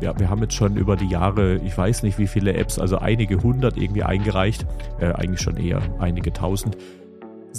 ja, 0.00 0.18
wir 0.18 0.30
haben 0.30 0.42
jetzt 0.42 0.54
schon 0.54 0.76
über 0.76 0.96
die 0.96 1.08
Jahre, 1.08 1.56
ich 1.56 1.76
weiß 1.76 2.02
nicht 2.02 2.18
wie 2.18 2.26
viele 2.26 2.54
Apps, 2.54 2.78
also 2.78 2.98
einige 2.98 3.42
hundert 3.42 3.76
irgendwie 3.76 4.02
eingereicht, 4.02 4.66
äh, 5.00 5.12
eigentlich 5.12 5.40
schon 5.40 5.56
eher 5.56 5.82
einige 5.98 6.32
tausend. 6.32 6.76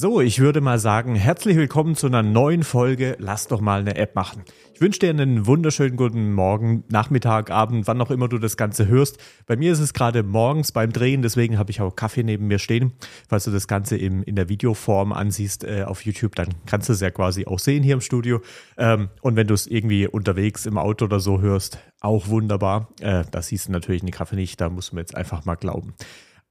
So, 0.01 0.21
ich 0.21 0.39
würde 0.39 0.61
mal 0.61 0.79
sagen, 0.79 1.15
herzlich 1.15 1.57
willkommen 1.57 1.93
zu 1.93 2.07
einer 2.07 2.23
neuen 2.23 2.63
Folge. 2.63 3.17
Lass 3.19 3.49
doch 3.49 3.59
mal 3.59 3.81
eine 3.81 3.97
App 3.97 4.15
machen. 4.15 4.43
Ich 4.73 4.79
wünsche 4.79 5.01
dir 5.01 5.09
einen 5.09 5.45
wunderschönen 5.45 5.97
guten 5.97 6.31
Morgen, 6.31 6.85
Nachmittag, 6.87 7.51
Abend, 7.51 7.85
wann 7.85 7.99
auch 7.99 8.09
immer 8.09 8.29
du 8.29 8.37
das 8.37 8.55
Ganze 8.55 8.87
hörst. 8.87 9.17
Bei 9.45 9.57
mir 9.57 9.73
ist 9.73 9.81
es 9.81 9.93
gerade 9.93 10.23
morgens 10.23 10.71
beim 10.71 10.93
Drehen, 10.93 11.21
deswegen 11.21 11.57
habe 11.57 11.71
ich 11.71 11.81
auch 11.81 11.97
Kaffee 11.97 12.23
neben 12.23 12.47
mir 12.47 12.59
stehen. 12.59 12.93
Falls 13.27 13.43
du 13.43 13.51
das 13.51 13.67
Ganze 13.67 13.97
im, 13.97 14.23
in 14.23 14.37
der 14.37 14.47
Videoform 14.47 15.11
ansiehst 15.11 15.65
äh, 15.65 15.83
auf 15.85 16.05
YouTube, 16.05 16.33
dann 16.33 16.47
kannst 16.65 16.87
du 16.87 16.93
es 16.93 17.01
ja 17.01 17.11
quasi 17.11 17.45
auch 17.45 17.59
sehen 17.59 17.83
hier 17.83 17.95
im 17.95 18.01
Studio. 18.01 18.39
Ähm, 18.77 19.09
und 19.19 19.35
wenn 19.35 19.47
du 19.47 19.53
es 19.53 19.67
irgendwie 19.67 20.07
unterwegs 20.07 20.65
im 20.65 20.77
Auto 20.77 21.03
oder 21.03 21.19
so 21.19 21.41
hörst, 21.41 21.77
auch 21.99 22.29
wunderbar. 22.29 22.87
Äh, 23.01 23.25
da 23.29 23.41
siehst 23.41 23.67
du 23.67 23.73
natürlich 23.73 23.99
den 23.99 24.11
Kaffee 24.11 24.37
nicht, 24.37 24.61
da 24.61 24.69
muss 24.69 24.93
man 24.93 25.01
jetzt 25.01 25.13
einfach 25.13 25.43
mal 25.43 25.55
glauben. 25.55 25.93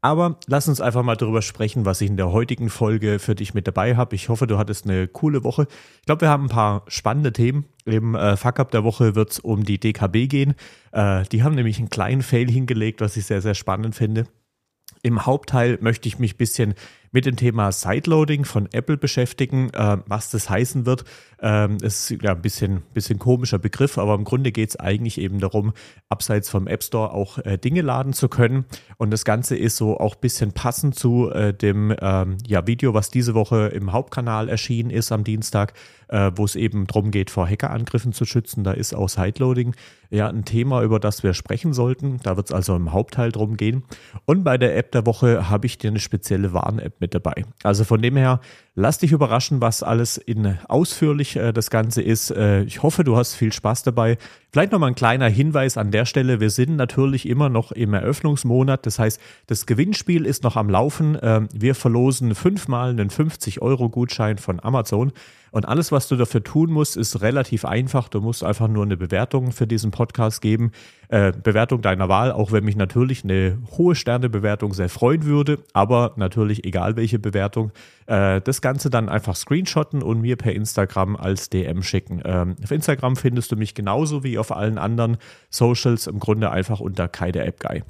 Aber 0.00 0.38
lass 0.46 0.68
uns 0.68 0.80
einfach 0.80 1.02
mal 1.02 1.16
darüber 1.16 1.42
sprechen, 1.42 1.84
was 1.84 2.00
ich 2.00 2.08
in 2.08 2.16
der 2.16 2.30
heutigen 2.30 2.70
Folge 2.70 3.18
für 3.18 3.34
dich 3.34 3.52
mit 3.52 3.66
dabei 3.66 3.96
habe. 3.96 4.14
Ich 4.14 4.28
hoffe, 4.28 4.46
du 4.46 4.56
hattest 4.56 4.84
eine 4.84 5.08
coole 5.08 5.42
Woche. 5.42 5.66
Ich 6.00 6.06
glaube, 6.06 6.20
wir 6.22 6.28
haben 6.28 6.44
ein 6.44 6.50
paar 6.50 6.84
spannende 6.86 7.32
Themen. 7.32 7.64
Im 7.84 8.14
äh, 8.14 8.36
Fuck-Up 8.36 8.70
der 8.70 8.84
Woche 8.84 9.16
wird 9.16 9.32
es 9.32 9.40
um 9.40 9.64
die 9.64 9.80
DKB 9.80 10.28
gehen. 10.28 10.54
Äh, 10.92 11.24
die 11.32 11.42
haben 11.42 11.56
nämlich 11.56 11.78
einen 11.78 11.90
kleinen 11.90 12.22
Fail 12.22 12.48
hingelegt, 12.48 13.00
was 13.00 13.16
ich 13.16 13.26
sehr, 13.26 13.42
sehr 13.42 13.54
spannend 13.54 13.96
finde. 13.96 14.26
Im 15.02 15.26
Hauptteil 15.26 15.78
möchte 15.80 16.08
ich 16.08 16.18
mich 16.18 16.34
ein 16.34 16.38
bisschen 16.38 16.74
mit 17.10 17.26
dem 17.26 17.36
Thema 17.36 17.72
Sideloading 17.72 18.44
von 18.44 18.68
Apple 18.72 18.96
beschäftigen, 18.96 19.70
äh, 19.70 19.98
was 20.06 20.30
das 20.30 20.50
heißen 20.50 20.86
wird. 20.86 21.04
Ähm, 21.40 21.76
ist 21.80 22.10
ja 22.10 22.32
ein 22.32 22.42
bisschen, 22.42 22.82
bisschen 22.94 23.20
komischer 23.20 23.58
Begriff, 23.58 23.96
aber 23.96 24.14
im 24.14 24.24
Grunde 24.24 24.50
geht 24.50 24.70
es 24.70 24.76
eigentlich 24.76 25.18
eben 25.18 25.38
darum, 25.38 25.72
abseits 26.08 26.48
vom 26.48 26.66
App 26.66 26.82
Store 26.82 27.12
auch 27.12 27.38
äh, 27.38 27.58
Dinge 27.58 27.82
laden 27.82 28.12
zu 28.12 28.28
können. 28.28 28.64
Und 28.96 29.12
das 29.12 29.24
Ganze 29.24 29.56
ist 29.56 29.76
so 29.76 29.98
auch 29.98 30.16
ein 30.16 30.20
bisschen 30.20 30.52
passend 30.52 30.96
zu 30.96 31.30
äh, 31.30 31.54
dem 31.54 31.94
ähm, 32.00 32.38
ja, 32.46 32.66
Video, 32.66 32.92
was 32.92 33.10
diese 33.10 33.34
Woche 33.34 33.68
im 33.68 33.92
Hauptkanal 33.92 34.48
erschienen 34.48 34.90
ist 34.90 35.12
am 35.12 35.22
Dienstag, 35.22 35.74
äh, 36.08 36.32
wo 36.34 36.44
es 36.44 36.56
eben 36.56 36.88
darum 36.88 37.12
geht, 37.12 37.30
vor 37.30 37.48
Hackerangriffen 37.48 38.12
zu 38.12 38.24
schützen. 38.24 38.64
Da 38.64 38.72
ist 38.72 38.94
auch 38.94 39.08
Sideloading 39.08 39.74
ja 40.10 40.28
ein 40.28 40.44
Thema, 40.44 40.82
über 40.82 40.98
das 40.98 41.22
wir 41.22 41.34
sprechen 41.34 41.72
sollten. 41.72 42.18
Da 42.22 42.36
wird 42.36 42.48
es 42.48 42.52
also 42.52 42.74
im 42.74 42.92
Hauptteil 42.92 43.30
drum 43.30 43.56
gehen. 43.56 43.84
Und 44.24 44.42
bei 44.42 44.58
der 44.58 44.76
App 44.76 44.92
der 44.92 45.06
Woche 45.06 45.48
habe 45.48 45.66
ich 45.66 45.78
dir 45.78 45.90
eine 45.90 46.00
spezielle 46.00 46.52
Warn-App 46.52 46.97
mit 47.00 47.14
dabei. 47.14 47.44
Also 47.62 47.84
von 47.84 48.00
dem 48.02 48.16
her, 48.16 48.40
lass 48.78 48.98
dich 48.98 49.10
überraschen, 49.10 49.60
was 49.60 49.82
alles 49.82 50.18
in 50.18 50.56
ausführlich 50.68 51.34
äh, 51.34 51.52
das 51.52 51.68
Ganze 51.68 52.00
ist. 52.00 52.30
Äh, 52.30 52.62
ich 52.62 52.82
hoffe, 52.82 53.02
du 53.02 53.16
hast 53.16 53.34
viel 53.34 53.52
Spaß 53.52 53.82
dabei. 53.82 54.18
Vielleicht 54.52 54.70
nochmal 54.70 54.90
ein 54.90 54.94
kleiner 54.94 55.28
Hinweis 55.28 55.76
an 55.76 55.90
der 55.90 56.06
Stelle. 56.06 56.38
Wir 56.38 56.50
sind 56.50 56.76
natürlich 56.76 57.28
immer 57.28 57.48
noch 57.48 57.72
im 57.72 57.92
Eröffnungsmonat. 57.92 58.86
Das 58.86 59.00
heißt, 59.00 59.20
das 59.48 59.66
Gewinnspiel 59.66 60.24
ist 60.24 60.44
noch 60.44 60.56
am 60.56 60.70
Laufen. 60.70 61.16
Äh, 61.16 61.42
wir 61.52 61.74
verlosen 61.74 62.36
fünfmal 62.36 62.90
einen 62.90 63.10
50-Euro-Gutschein 63.10 64.38
von 64.38 64.60
Amazon. 64.62 65.12
Und 65.50 65.66
alles, 65.66 65.92
was 65.92 66.08
du 66.08 66.16
dafür 66.16 66.44
tun 66.44 66.70
musst, 66.70 66.96
ist 66.96 67.20
relativ 67.20 67.64
einfach. 67.64 68.08
Du 68.08 68.20
musst 68.20 68.44
einfach 68.44 68.68
nur 68.68 68.84
eine 68.84 68.96
Bewertung 68.96 69.50
für 69.50 69.66
diesen 69.66 69.90
Podcast 69.90 70.40
geben. 70.40 70.72
Äh, 71.08 71.32
Bewertung 71.32 71.82
deiner 71.82 72.08
Wahl, 72.08 72.32
auch 72.32 72.52
wenn 72.52 72.64
mich 72.64 72.76
natürlich 72.76 73.24
eine 73.24 73.58
hohe 73.76 73.94
Sternebewertung 73.94 74.72
sehr 74.72 74.88
freuen 74.88 75.24
würde. 75.24 75.58
Aber 75.72 76.12
natürlich, 76.16 76.64
egal 76.64 76.96
welche 76.96 77.18
Bewertung, 77.18 77.72
äh, 78.08 78.40
das 78.40 78.62
Ganze 78.62 78.90
dann 78.90 79.08
einfach 79.08 79.36
screenshotten 79.36 80.02
und 80.02 80.20
mir 80.20 80.36
per 80.36 80.54
Instagram 80.54 81.14
als 81.14 81.50
DM 81.50 81.82
schicken. 81.82 82.22
Ähm, 82.24 82.56
auf 82.62 82.70
Instagram 82.70 83.16
findest 83.16 83.52
du 83.52 83.56
mich 83.56 83.74
genauso 83.74 84.24
wie 84.24 84.38
auf 84.38 84.50
allen 84.50 84.78
anderen 84.78 85.18
Socials 85.50 86.06
im 86.06 86.18
Grunde 86.18 86.50
einfach 86.50 86.80
unter 86.80 87.06
Kaide 87.06 87.44
App 87.44 87.60
Guy. 87.60 87.82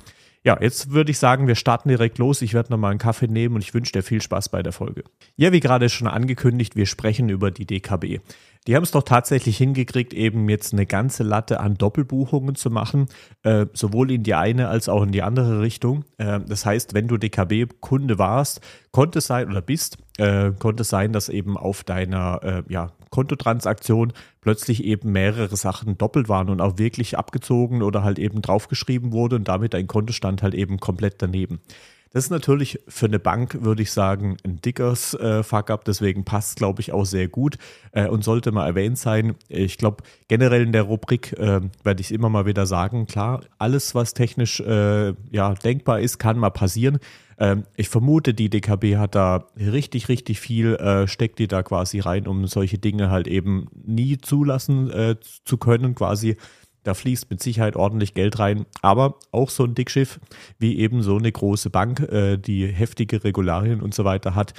Ja, 0.44 0.56
jetzt 0.60 0.92
würde 0.92 1.10
ich 1.10 1.18
sagen, 1.18 1.46
wir 1.46 1.56
starten 1.56 1.88
direkt 1.88 2.18
los. 2.18 2.42
Ich 2.42 2.54
werde 2.54 2.72
nochmal 2.72 2.92
einen 2.92 2.98
Kaffee 2.98 3.26
nehmen 3.26 3.56
und 3.56 3.62
ich 3.62 3.74
wünsche 3.74 3.92
dir 3.92 4.02
viel 4.02 4.22
Spaß 4.22 4.48
bei 4.48 4.62
der 4.62 4.72
Folge. 4.72 5.04
Ja, 5.36 5.52
wie 5.52 5.60
gerade 5.60 5.88
schon 5.88 6.06
angekündigt, 6.06 6.76
wir 6.76 6.86
sprechen 6.86 7.28
über 7.28 7.50
die 7.50 7.66
DKB. 7.66 8.20
Die 8.68 8.76
haben 8.76 8.82
es 8.82 8.90
doch 8.90 9.02
tatsächlich 9.02 9.56
hingekriegt, 9.56 10.12
eben 10.12 10.46
jetzt 10.50 10.74
eine 10.74 10.84
ganze 10.84 11.22
Latte 11.22 11.58
an 11.60 11.76
Doppelbuchungen 11.76 12.54
zu 12.54 12.68
machen, 12.68 13.06
äh, 13.42 13.64
sowohl 13.72 14.10
in 14.10 14.24
die 14.24 14.34
eine 14.34 14.68
als 14.68 14.90
auch 14.90 15.02
in 15.04 15.10
die 15.10 15.22
andere 15.22 15.62
Richtung. 15.62 16.04
Äh, 16.18 16.40
das 16.46 16.66
heißt, 16.66 16.92
wenn 16.92 17.08
du 17.08 17.16
DKB-Kunde 17.16 18.18
warst, 18.18 18.60
konnte 18.92 19.20
es 19.20 19.26
sein 19.26 19.48
oder 19.48 19.62
bist, 19.62 19.96
äh, 20.18 20.50
konnte 20.50 20.82
es 20.82 20.90
sein, 20.90 21.14
dass 21.14 21.30
eben 21.30 21.56
auf 21.56 21.82
deiner 21.82 22.40
äh, 22.42 22.62
ja, 22.68 22.92
Kontotransaktion 23.08 24.12
plötzlich 24.42 24.84
eben 24.84 25.12
mehrere 25.12 25.56
Sachen 25.56 25.96
doppelt 25.96 26.28
waren 26.28 26.50
und 26.50 26.60
auch 26.60 26.76
wirklich 26.76 27.16
abgezogen 27.16 27.82
oder 27.82 28.02
halt 28.04 28.18
eben 28.18 28.42
draufgeschrieben 28.42 29.12
wurde 29.12 29.36
und 29.36 29.48
damit 29.48 29.72
dein 29.72 29.86
Kontostand 29.86 30.42
halt 30.42 30.52
eben 30.52 30.78
komplett 30.78 31.22
daneben. 31.22 31.60
Das 32.10 32.24
ist 32.24 32.30
natürlich 32.30 32.80
für 32.88 33.06
eine 33.06 33.18
Bank, 33.18 33.58
würde 33.62 33.82
ich 33.82 33.92
sagen, 33.92 34.36
ein 34.44 34.60
dickes 34.60 35.14
äh, 35.14 35.42
Fuck-up. 35.42 35.84
Deswegen 35.84 36.24
passt, 36.24 36.56
glaube 36.56 36.80
ich, 36.80 36.92
auch 36.92 37.04
sehr 37.04 37.28
gut 37.28 37.58
äh, 37.92 38.06
und 38.06 38.24
sollte 38.24 38.50
mal 38.50 38.66
erwähnt 38.66 38.98
sein. 38.98 39.34
Ich 39.48 39.76
glaube, 39.76 40.02
generell 40.26 40.62
in 40.62 40.72
der 40.72 40.82
Rubrik 40.82 41.32
äh, 41.34 41.60
werde 41.82 42.00
ich 42.00 42.12
immer 42.12 42.30
mal 42.30 42.46
wieder 42.46 42.66
sagen, 42.66 43.06
klar, 43.06 43.42
alles, 43.58 43.94
was 43.94 44.14
technisch 44.14 44.60
äh, 44.60 45.14
ja, 45.30 45.54
denkbar 45.54 46.00
ist, 46.00 46.18
kann 46.18 46.38
mal 46.38 46.50
passieren. 46.50 46.98
Ähm, 47.38 47.64
ich 47.76 47.88
vermute, 47.88 48.34
die 48.34 48.50
DKB 48.50 48.96
hat 48.96 49.14
da 49.14 49.46
richtig, 49.56 50.08
richtig 50.08 50.40
viel, 50.40 50.74
äh, 50.74 51.06
steckt 51.06 51.38
die 51.38 51.46
da 51.46 51.62
quasi 51.62 52.00
rein, 52.00 52.26
um 52.26 52.46
solche 52.46 52.78
Dinge 52.78 53.10
halt 53.10 53.28
eben 53.28 53.68
nie 53.74 54.18
zulassen 54.18 54.90
äh, 54.90 55.16
zu 55.44 55.56
können, 55.56 55.94
quasi 55.94 56.36
da 56.82 56.94
fließt 56.94 57.30
mit 57.30 57.42
Sicherheit 57.42 57.76
ordentlich 57.76 58.14
Geld 58.14 58.38
rein. 58.38 58.66
Aber 58.82 59.16
auch 59.30 59.50
so 59.50 59.64
ein 59.64 59.74
Dickschiff 59.74 60.20
wie 60.58 60.78
eben 60.78 61.02
so 61.02 61.16
eine 61.16 61.30
große 61.30 61.70
Bank, 61.70 62.00
äh, 62.00 62.36
die 62.36 62.66
heftige 62.66 63.24
Regularien 63.24 63.80
und 63.80 63.94
so 63.94 64.04
weiter 64.04 64.34
hat, 64.34 64.54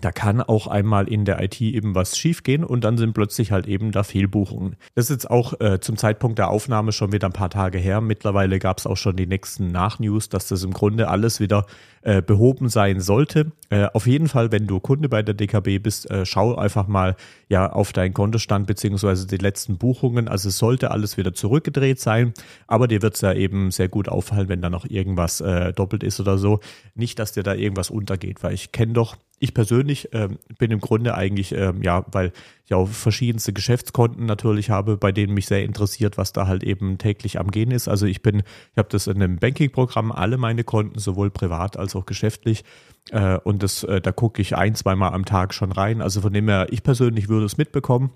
da 0.00 0.10
kann 0.10 0.40
auch 0.40 0.66
einmal 0.66 1.08
in 1.08 1.24
der 1.24 1.42
IT 1.42 1.60
eben 1.60 1.94
was 1.94 2.16
schiefgehen 2.16 2.64
und 2.64 2.82
dann 2.82 2.96
sind 2.96 3.12
plötzlich 3.12 3.52
halt 3.52 3.66
eben 3.66 3.92
da 3.92 4.02
Fehlbuchungen. 4.02 4.76
Das 4.94 5.06
ist 5.06 5.10
jetzt 5.10 5.30
auch 5.30 5.60
äh, 5.60 5.80
zum 5.80 5.96
Zeitpunkt 5.96 6.38
der 6.38 6.48
Aufnahme 6.48 6.92
schon 6.92 7.12
wieder 7.12 7.28
ein 7.28 7.32
paar 7.32 7.50
Tage 7.50 7.78
her. 7.78 8.00
Mittlerweile 8.00 8.58
gab 8.58 8.78
es 8.78 8.86
auch 8.86 8.96
schon 8.96 9.16
die 9.16 9.26
nächsten 9.26 9.68
Nachnews, 9.68 10.28
dass 10.28 10.48
das 10.48 10.64
im 10.64 10.72
Grunde 10.72 11.08
alles 11.08 11.40
wieder 11.40 11.66
äh, 12.02 12.22
behoben 12.22 12.68
sein 12.68 13.00
sollte. 13.00 13.52
Äh, 13.72 13.88
auf 13.94 14.06
jeden 14.06 14.28
Fall, 14.28 14.52
wenn 14.52 14.66
du 14.66 14.80
Kunde 14.80 15.08
bei 15.08 15.22
der 15.22 15.32
DKB 15.32 15.78
bist, 15.82 16.10
äh, 16.10 16.26
schau 16.26 16.56
einfach 16.56 16.88
mal 16.88 17.16
ja 17.48 17.72
auf 17.72 17.94
deinen 17.94 18.12
Kontostand 18.12 18.66
beziehungsweise 18.66 19.26
die 19.26 19.38
letzten 19.38 19.78
Buchungen. 19.78 20.28
Also 20.28 20.50
es 20.50 20.58
sollte 20.58 20.90
alles 20.90 21.16
wieder 21.16 21.32
zurückgedreht 21.32 21.98
sein, 21.98 22.34
aber 22.66 22.86
dir 22.86 23.00
wird 23.00 23.14
es 23.14 23.22
ja 23.22 23.32
eben 23.32 23.70
sehr 23.70 23.88
gut 23.88 24.10
auffallen, 24.10 24.50
wenn 24.50 24.60
da 24.60 24.68
noch 24.68 24.84
irgendwas 24.84 25.40
äh, 25.40 25.72
doppelt 25.72 26.02
ist 26.02 26.20
oder 26.20 26.36
so. 26.36 26.60
Nicht, 26.94 27.18
dass 27.18 27.32
dir 27.32 27.44
da 27.44 27.54
irgendwas 27.54 27.88
untergeht, 27.88 28.42
weil 28.42 28.52
ich 28.52 28.72
kenne 28.72 28.92
doch 28.92 29.16
ich 29.42 29.54
persönlich 29.54 30.08
ähm, 30.12 30.38
bin 30.58 30.70
im 30.70 30.78
Grunde 30.78 31.16
eigentlich, 31.16 31.50
ähm, 31.50 31.82
ja, 31.82 32.04
weil 32.12 32.30
ich 32.64 32.74
auch 32.74 32.88
verschiedenste 32.88 33.52
Geschäftskonten 33.52 34.24
natürlich 34.24 34.70
habe, 34.70 34.96
bei 34.96 35.10
denen 35.10 35.34
mich 35.34 35.46
sehr 35.46 35.64
interessiert, 35.64 36.16
was 36.16 36.32
da 36.32 36.46
halt 36.46 36.62
eben 36.62 36.96
täglich 36.96 37.40
am 37.40 37.50
Gehen 37.50 37.72
ist. 37.72 37.88
Also 37.88 38.06
ich 38.06 38.22
bin, 38.22 38.44
ich 38.70 38.78
habe 38.78 38.88
das 38.88 39.08
in 39.08 39.20
einem 39.20 39.38
Banking-Programm, 39.38 40.12
alle 40.12 40.38
meine 40.38 40.62
Konten, 40.62 41.00
sowohl 41.00 41.32
privat 41.32 41.76
als 41.76 41.96
auch 41.96 42.06
geschäftlich. 42.06 42.62
Äh, 43.10 43.38
und 43.38 43.62
das, 43.62 43.84
äh, 43.84 44.00
da 44.00 44.12
gucke 44.12 44.40
ich 44.40 44.56
ein, 44.56 44.74
zweimal 44.74 45.12
am 45.12 45.24
Tag 45.24 45.54
schon 45.54 45.72
rein. 45.72 46.00
Also 46.00 46.20
von 46.20 46.32
dem 46.32 46.48
her, 46.48 46.66
ich 46.70 46.82
persönlich 46.82 47.28
würde 47.28 47.46
es 47.46 47.56
mitbekommen. 47.56 48.10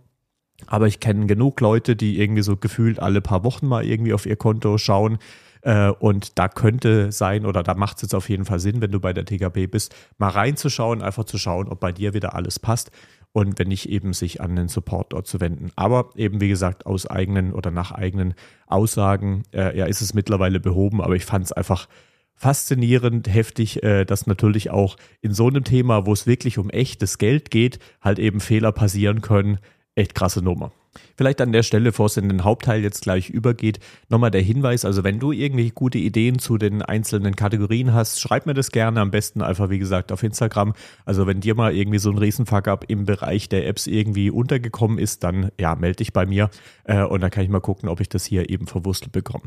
Aber 0.66 0.86
ich 0.86 1.00
kenne 1.00 1.26
genug 1.26 1.60
Leute, 1.60 1.97
die 1.97 2.19
irgendwie 2.19 2.42
so 2.42 2.56
gefühlt 2.56 2.98
alle 2.98 3.20
paar 3.20 3.44
Wochen 3.44 3.66
mal 3.66 3.84
irgendwie 3.84 4.14
auf 4.14 4.25
ihr 4.25 4.36
Konto 4.36 4.78
schauen. 4.78 5.19
Äh, 5.60 5.91
und 5.91 6.38
da 6.38 6.48
könnte 6.48 7.12
sein, 7.12 7.44
oder 7.44 7.62
da 7.62 7.75
macht 7.75 7.96
es 7.96 8.02
jetzt 8.02 8.14
auf 8.14 8.28
jeden 8.28 8.44
Fall 8.44 8.60
Sinn, 8.60 8.80
wenn 8.80 8.92
du 8.92 9.00
bei 9.00 9.12
der 9.12 9.25
TKB 9.25 9.66
bist, 9.70 9.94
mal 10.16 10.28
reinzuschauen, 10.28 11.02
einfach 11.02 11.25
zu 11.25 11.38
schauen, 11.38 11.69
ob 11.69 11.80
bei 11.80 11.92
dir 11.92 12.14
wieder 12.14 12.34
alles 12.34 12.58
passt 12.58 12.91
und 13.32 13.58
wenn 13.58 13.69
nicht 13.69 13.88
eben 13.91 14.14
sich 14.14 14.41
an 14.41 14.56
den 14.56 14.69
Support 14.69 15.12
dort 15.12 15.26
zu 15.26 15.41
wenden. 15.41 15.70
Aber 15.76 16.10
eben 16.14 16.41
wie 16.41 16.48
gesagt, 16.48 16.86
aus 16.86 17.06
eigenen 17.06 17.52
oder 17.52 17.70
nach 17.70 17.92
eigenen 17.92 18.34
Aussagen, 18.66 19.42
äh, 19.52 19.76
ja, 19.76 19.86
ist 19.86 20.00
es 20.00 20.14
mittlerweile 20.14 20.58
behoben, 20.61 21.02
aber 21.02 21.16
ich 21.16 21.26
fand 21.26 21.44
es 21.44 21.52
einfach 21.52 21.88
faszinierend, 22.37 23.33
heftig, 23.33 23.83
äh, 23.83 24.05
dass 24.05 24.27
natürlich 24.27 24.71
auch 24.71 24.97
in 25.23 25.33
so 25.33 25.49
einem 25.49 25.65
Thema, 25.65 26.06
wo 26.06 26.12
es 26.12 26.27
wirklich 26.27 26.59
um 26.59 26.71
echtes 26.71 27.19
Geld 27.19 27.50
geht, 27.50 27.79
halt 28.00 28.19
eben 28.19 28.41
Fehler 28.41 28.73
passieren 28.73 29.23
können. 29.23 29.59
Echt 29.94 30.15
krasse 30.15 30.43
Nummer. 30.43 30.73
Vielleicht 31.17 31.41
an 31.41 31.53
der 31.53 31.62
Stelle, 31.62 31.91
bevor 31.91 32.06
es 32.06 32.17
in 32.17 32.29
den 32.29 32.44
Hauptteil 32.44 32.83
jetzt 32.83 33.03
gleich 33.03 33.31
übergeht, 33.31 33.81
nochmal 34.09 34.31
der 34.31 34.43
Hinweis, 34.43 34.85
also 34.85 35.05
wenn 35.05 35.19
du 35.19 35.33
irgendwie 35.33 35.71
gute 35.71 35.99
Ideen 35.99 36.38
zu 36.38 36.59
den 36.59 36.83
einzelnen 36.83 37.37
Kategorien 37.37 37.93
hast, 37.93 38.21
schreib 38.21 38.47
mir 38.47 38.55
das 38.55 38.71
gerne, 38.71 39.00
am 39.00 39.11
besten 39.11 39.43
einfach 39.43 39.71
wie 39.71 39.79
gesagt 39.79 40.12
auf 40.12 40.23
Instagram. 40.23 40.75
Also 41.05 41.27
wenn 41.27 41.41
dir 41.41 41.55
mal 41.55 41.75
irgendwie 41.75 41.99
so 41.99 42.11
ein 42.11 42.19
Riesenfuck-up 42.19 42.85
im 42.88 43.05
Bereich 43.05 43.49
der 43.49 43.67
Apps 43.67 43.87
irgendwie 43.87 44.31
untergekommen 44.31 44.99
ist, 44.99 45.25
dann 45.25 45.50
ja, 45.59 45.75
melde 45.75 45.97
dich 45.97 46.12
bei 46.12 46.27
mir 46.27 46.50
äh, 46.85 47.03
und 47.03 47.21
dann 47.21 47.31
kann 47.31 47.44
ich 47.44 47.50
mal 47.50 47.61
gucken, 47.61 47.88
ob 47.88 48.00
ich 48.00 48.09
das 48.09 48.25
hier 48.25 48.50
eben 48.50 48.67
verwurstelt 48.67 49.12
bekomme. 49.12 49.44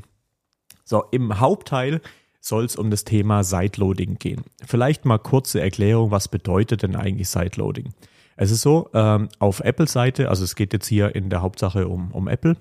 So, 0.86 1.04
im 1.12 1.40
Hauptteil 1.40 2.02
soll 2.40 2.66
es 2.66 2.76
um 2.76 2.90
das 2.90 3.04
Thema 3.04 3.44
Sideloading 3.44 4.16
gehen. 4.16 4.44
Vielleicht 4.66 5.06
mal 5.06 5.18
kurze 5.18 5.62
Erklärung, 5.62 6.12
was 6.12 6.28
bedeutet 6.28 6.84
denn 6.84 6.96
eigentlich 6.96 7.30
Sideloading? 7.30 7.94
Es 8.38 8.52
ist 8.52 8.62
so, 8.62 8.90
ähm, 8.94 9.28
auf 9.40 9.60
Apple-Seite, 9.60 10.30
also 10.30 10.44
es 10.46 10.56
geht 10.56 10.72
jetzt 10.72 10.88
hier 10.88 11.14
in 11.14 11.30
der 11.30 11.42
Hauptsache 11.42 11.88
um, 11.88 12.12
um 12.12 12.28
Apple. 12.28 12.56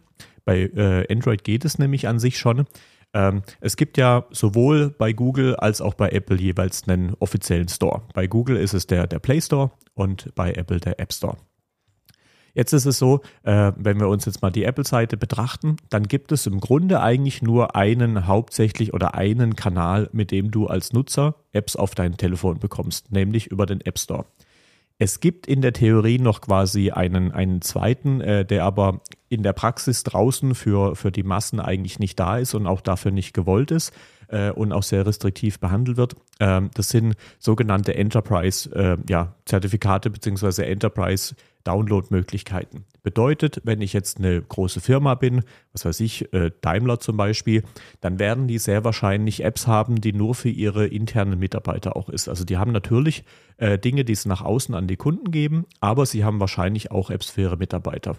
Bei 0.45 0.63
äh, 0.63 1.07
Android 1.13 1.45
geht 1.45 1.65
es 1.65 1.79
nämlich 1.79 2.09
an 2.09 2.19
sich 2.19 2.39
schon. 2.39 2.67
Ähm, 3.15 3.43
es 3.61 3.77
gibt 3.77 3.97
ja 3.97 4.27
sowohl 4.31 4.91
bei 4.91 5.13
Google 5.13 5.57
als 5.57 5.81
auch 5.81 5.95
bei 5.95 6.11
Apple 6.11 6.37
jeweils 6.37 6.89
einen 6.89 7.15
offiziellen 7.21 7.69
Store. 7.69 8.03
Bei 8.13 8.27
Google 8.27 8.57
ist 8.57 8.75
es 8.75 8.87
der, 8.87 9.07
der 9.07 9.19
Play 9.19 9.41
Store 9.41 9.71
und 9.95 10.35
bei 10.35 10.53
Apple 10.53 10.81
der 10.81 10.99
App 10.99 11.13
Store. 11.13 11.37
Jetzt 12.59 12.73
ist 12.73 12.87
es 12.87 12.99
so, 12.99 13.21
äh, 13.45 13.71
wenn 13.77 14.01
wir 14.01 14.09
uns 14.09 14.25
jetzt 14.25 14.43
mal 14.43 14.51
die 14.51 14.65
Apple-Seite 14.65 15.17
betrachten, 15.17 15.77
dann 15.91 16.09
gibt 16.09 16.33
es 16.33 16.45
im 16.45 16.59
Grunde 16.59 17.01
eigentlich 17.01 17.41
nur 17.41 17.77
einen 17.77 18.27
hauptsächlich 18.27 18.93
oder 18.93 19.15
einen 19.15 19.55
Kanal, 19.55 20.09
mit 20.11 20.33
dem 20.33 20.51
du 20.51 20.67
als 20.67 20.93
Nutzer 20.93 21.37
Apps 21.53 21.77
auf 21.77 21.95
dein 21.95 22.17
Telefon 22.17 22.59
bekommst, 22.59 23.13
nämlich 23.13 23.47
über 23.47 23.65
den 23.65 23.81
App 23.83 23.97
Store. 23.97 24.25
Es 24.99 25.21
gibt 25.21 25.47
in 25.47 25.63
der 25.63 25.73
Theorie 25.73 26.19
noch 26.19 26.41
quasi 26.41 26.91
einen, 26.91 27.31
einen 27.31 27.63
zweiten, 27.63 28.21
äh, 28.21 28.45
der 28.45 28.65
aber 28.65 29.03
in 29.29 29.45
der 29.45 29.53
Praxis 29.53 30.03
draußen 30.03 30.57
für, 30.57 30.97
für 30.97 31.13
die 31.13 31.23
Massen 31.23 31.61
eigentlich 31.61 32.01
nicht 32.01 32.19
da 32.19 32.39
ist 32.39 32.55
und 32.55 32.67
auch 32.67 32.81
dafür 32.81 33.13
nicht 33.13 33.35
gewollt 33.35 33.71
ist 33.71 33.93
äh, 34.27 34.51
und 34.51 34.73
auch 34.73 34.83
sehr 34.83 35.07
restriktiv 35.07 35.61
behandelt 35.61 35.97
wird. 35.97 36.17
Ähm, 36.41 36.71
das 36.75 36.89
sind 36.89 37.15
sogenannte 37.39 37.95
Enterprise-Zertifikate 37.95 40.09
äh, 40.09 40.11
ja, 40.11 40.13
beziehungsweise 40.13 40.67
Enterprise 40.67 41.37
Download-Möglichkeiten. 41.69 42.87
Bedeutet, 43.03 43.61
wenn 43.65 43.83
ich 43.83 43.93
jetzt 43.93 44.17
eine 44.19 44.41
große 44.41 44.81
Firma 44.81 45.15
bin, 45.15 45.43
was 45.73 45.85
weiß 45.85 46.01
ich, 46.01 46.33
äh, 46.33 46.51
Daimler 46.63 46.99
zum 46.99 47.19
Beispiel, 47.19 47.63
dann 48.01 48.19
werden 48.19 48.49
die 48.49 48.57
sehr 48.57 48.85
wahrscheinlich 48.85 49.45
Apps 49.45 49.67
haben, 49.67 50.01
die 50.01 50.15
nur 50.15 50.35
für 50.35 50.49
ihre 50.49 50.87
internen 50.87 51.39
Mitarbeiter 51.39 51.95
auch 51.95 52.09
ist. 52.09 52.27
Also 52.27 52.45
die 52.45 52.57
haben 52.57 52.73
natürlich 52.73 53.23
äh, 53.59 53.79
Dinge, 53.79 54.07
die 54.07 54.15
es 54.15 54.25
nach 54.25 54.41
außen 54.41 54.75
an 54.75 54.87
die 54.87 54.97
Kunden 54.97 55.31
geben, 55.31 55.67
aber 55.81 56.07
sie 56.07 56.25
haben 56.25 56.41
wahrscheinlich 56.41 56.91
auch 56.91 57.11
Apps 57.11 57.29
für 57.31 57.43
ihre 57.43 57.59
Mitarbeiter 57.59 58.17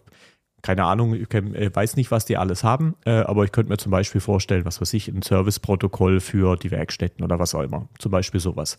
keine 0.61 0.83
Ahnung, 0.83 1.13
ich 1.13 1.33
äh, 1.33 1.73
weiß 1.73 1.95
nicht, 1.95 2.11
was 2.11 2.25
die 2.25 2.35
alles 2.35 2.65
haben, 2.65 2.95
aber 3.05 3.45
ich 3.45 3.53
könnte 3.53 3.71
mir 3.71 3.77
zum 3.77 3.93
Beispiel 3.93 4.19
vorstellen, 4.19 4.65
was 4.65 4.81
weiß 4.81 4.93
ich, 4.93 5.07
ein 5.07 5.21
Serviceprotokoll 5.21 6.19
für 6.19 6.57
die 6.57 6.69
Werkstätten 6.69 7.23
oder 7.23 7.39
was 7.39 7.55
auch 7.55 7.61
immer. 7.61 7.87
Zum 7.97 8.11
Beispiel 8.11 8.41
sowas. 8.41 8.77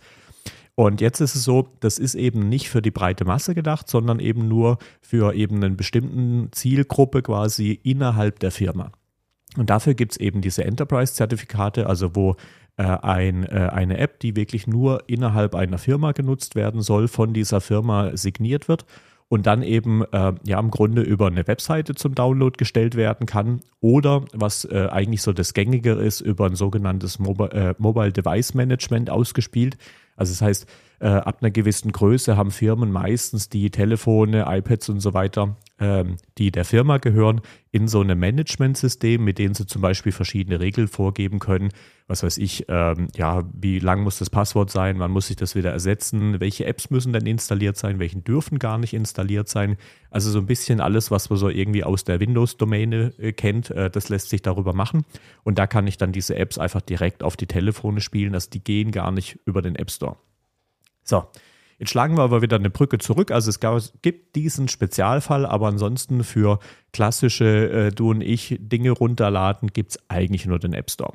Und 0.74 1.00
jetzt 1.00 1.20
ist 1.20 1.34
es 1.34 1.44
so, 1.44 1.68
das 1.80 1.98
ist 1.98 2.14
eben 2.14 2.48
nicht 2.48 2.70
für 2.70 2.80
die 2.80 2.90
breite 2.90 3.24
Masse 3.24 3.54
gedacht, 3.54 3.88
sondern 3.88 4.18
eben 4.18 4.48
nur 4.48 4.78
für 5.02 5.34
eben 5.34 5.56
einen 5.56 5.76
bestimmten 5.76 6.48
Zielgruppe 6.52 7.22
quasi 7.22 7.78
innerhalb 7.82 8.38
der 8.38 8.50
Firma. 8.50 8.92
Und 9.56 9.68
dafür 9.68 9.94
gibt 9.94 10.12
es 10.12 10.18
eben 10.18 10.40
diese 10.40 10.64
Enterprise-Zertifikate, 10.64 11.86
also 11.86 12.14
wo 12.14 12.36
äh, 12.76 12.84
ein, 12.84 13.44
äh, 13.44 13.68
eine 13.72 13.98
App, 13.98 14.20
die 14.20 14.36
wirklich 14.36 14.66
nur 14.66 15.02
innerhalb 15.08 15.54
einer 15.54 15.78
Firma 15.78 16.12
genutzt 16.12 16.54
werden 16.54 16.82
soll, 16.82 17.08
von 17.08 17.34
dieser 17.34 17.60
Firma 17.60 18.16
signiert 18.16 18.68
wird 18.68 18.86
und 19.30 19.46
dann 19.46 19.62
eben 19.62 20.02
äh, 20.12 20.32
ja 20.44 20.58
im 20.58 20.70
Grunde 20.70 21.02
über 21.02 21.28
eine 21.28 21.46
Webseite 21.46 21.94
zum 21.94 22.16
Download 22.16 22.56
gestellt 22.58 22.96
werden 22.96 23.26
kann 23.26 23.60
oder 23.80 24.24
was 24.32 24.64
äh, 24.64 24.88
eigentlich 24.90 25.22
so 25.22 25.32
das 25.32 25.54
Gängige 25.54 25.92
ist, 25.92 26.20
über 26.20 26.46
ein 26.46 26.56
sogenanntes 26.56 27.20
Mobile, 27.20 27.52
äh, 27.52 27.74
Mobile 27.78 28.12
Device 28.12 28.54
Management 28.54 29.08
ausgespielt. 29.08 29.78
Also 30.16 30.32
das 30.32 30.42
heißt, 30.42 30.66
äh, 30.98 31.06
ab 31.06 31.38
einer 31.40 31.52
gewissen 31.52 31.92
Größe 31.92 32.36
haben 32.36 32.50
Firmen 32.50 32.90
meistens 32.90 33.48
die 33.48 33.70
Telefone, 33.70 34.46
iPads 34.48 34.88
und 34.88 34.98
so 34.98 35.14
weiter, 35.14 35.56
die 35.80 36.50
der 36.50 36.64
Firma 36.64 36.98
gehören, 36.98 37.40
in 37.70 37.88
so 37.88 38.00
einem 38.00 38.18
Managementsystem, 38.18 39.24
mit 39.24 39.38
dem 39.38 39.54
sie 39.54 39.66
zum 39.66 39.80
Beispiel 39.80 40.12
verschiedene 40.12 40.60
Regeln 40.60 40.88
vorgeben 40.88 41.38
können. 41.38 41.70
Was 42.06 42.22
weiß 42.22 42.38
ich, 42.38 42.66
ähm, 42.68 43.08
ja, 43.16 43.48
wie 43.54 43.78
lang 43.78 44.02
muss 44.02 44.18
das 44.18 44.28
Passwort 44.28 44.70
sein, 44.70 44.98
wann 44.98 45.10
muss 45.10 45.30
ich 45.30 45.36
das 45.36 45.54
wieder 45.54 45.70
ersetzen, 45.70 46.40
welche 46.40 46.66
Apps 46.66 46.90
müssen 46.90 47.12
denn 47.12 47.24
installiert 47.24 47.76
sein, 47.76 47.98
welchen 47.98 48.24
dürfen 48.24 48.58
gar 48.58 48.76
nicht 48.78 48.92
installiert 48.92 49.48
sein. 49.48 49.76
Also 50.10 50.30
so 50.30 50.38
ein 50.40 50.46
bisschen 50.46 50.80
alles, 50.80 51.10
was 51.10 51.30
man 51.30 51.38
so 51.38 51.48
irgendwie 51.48 51.84
aus 51.84 52.04
der 52.04 52.20
Windows-Domäne 52.20 53.14
äh, 53.18 53.32
kennt, 53.32 53.70
äh, 53.70 53.88
das 53.88 54.08
lässt 54.08 54.28
sich 54.28 54.42
darüber 54.42 54.74
machen. 54.74 55.04
Und 55.44 55.58
da 55.58 55.66
kann 55.66 55.86
ich 55.86 55.96
dann 55.96 56.12
diese 56.12 56.36
Apps 56.36 56.58
einfach 56.58 56.82
direkt 56.82 57.22
auf 57.22 57.36
die 57.36 57.46
Telefone 57.46 58.00
spielen. 58.00 58.34
Also 58.34 58.50
die 58.50 58.62
gehen 58.62 58.90
gar 58.90 59.12
nicht 59.12 59.38
über 59.46 59.62
den 59.62 59.76
App 59.76 59.90
Store. 59.90 60.16
So, 61.04 61.24
jetzt 61.80 61.90
schlagen 61.90 62.16
wir 62.16 62.22
aber 62.22 62.42
wieder 62.42 62.56
eine 62.56 62.70
Brücke 62.70 62.98
zurück. 62.98 63.32
Also 63.32 63.50
es 63.50 63.58
gibt 64.02 64.36
diesen 64.36 64.68
Spezialfall, 64.68 65.46
aber 65.46 65.66
ansonsten 65.66 66.22
für 66.22 66.60
klassische 66.92 67.70
äh, 67.70 67.90
Du 67.90 68.10
und 68.10 68.20
ich 68.20 68.56
Dinge 68.60 68.90
runterladen 68.90 69.72
gibt 69.72 69.92
es 69.92 69.98
eigentlich 70.08 70.46
nur 70.46 70.58
den 70.58 70.74
App 70.74 70.90
Store. 70.90 71.14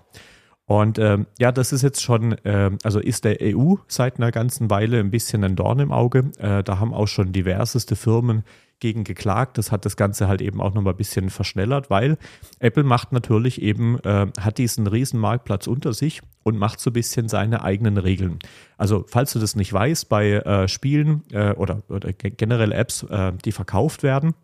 Und 0.66 0.98
ähm, 0.98 1.28
ja, 1.40 1.52
das 1.52 1.72
ist 1.72 1.84
jetzt 1.84 2.02
schon, 2.02 2.34
äh, 2.44 2.72
also 2.84 3.00
ist 3.00 3.24
der 3.24 3.38
EU 3.42 3.76
seit 3.88 4.18
einer 4.18 4.32
ganzen 4.32 4.72
Weile 4.72 5.00
ein 5.00 5.12
bisschen 5.12 5.44
ein 5.44 5.56
Dorn 5.56 5.80
im 5.80 5.92
Auge. 5.92 6.32
Äh, 6.40 6.64
da 6.64 6.80
haben 6.80 6.94
auch 6.94 7.08
schon 7.08 7.32
diverseste 7.32 7.96
Firmen 7.96 8.44
gegen 8.80 9.04
geklagt. 9.04 9.57
Das 9.57 9.72
hat 9.72 9.86
das 9.86 9.98
Ganze 9.98 10.27
halt 10.27 10.42
eben 10.42 10.62
auch 10.62 10.74
nochmal 10.74 10.94
ein 10.94 10.98
bisschen 10.98 11.30
verschnellert, 11.30 11.89
weil 11.89 12.18
Apple 12.60 12.83
macht 12.83 13.12
natürlich 13.12 13.62
eben, 13.62 14.00
äh, 14.00 14.27
hat 14.39 14.57
diesen 14.57 14.88
riesen 14.88 15.19
Marktplatz 15.19 15.68
unter 15.68 15.94
sich 15.94 16.22
und 16.44 16.57
macht 16.57 16.80
so 16.80 16.89
ein 16.89 16.94
bisschen 16.94 17.30
seine 17.30 17.63
eigenen 17.63 17.98
Regeln. 17.98 18.39
Also 18.77 19.06
falls 19.07 19.33
du 19.33 19.39
das 19.39 19.56
nicht 19.56 19.72
weißt, 19.72 20.10
bei 20.10 20.31
äh, 20.33 20.68
Spielen 20.68 21.24
äh, 21.31 21.54
oder, 21.54 21.83
oder 21.89 22.12
generell 22.13 22.72
Apps, 22.72 23.04
äh, 23.04 23.31
die 23.44 23.51
verkauft 23.51 24.04
werden, 24.04 24.36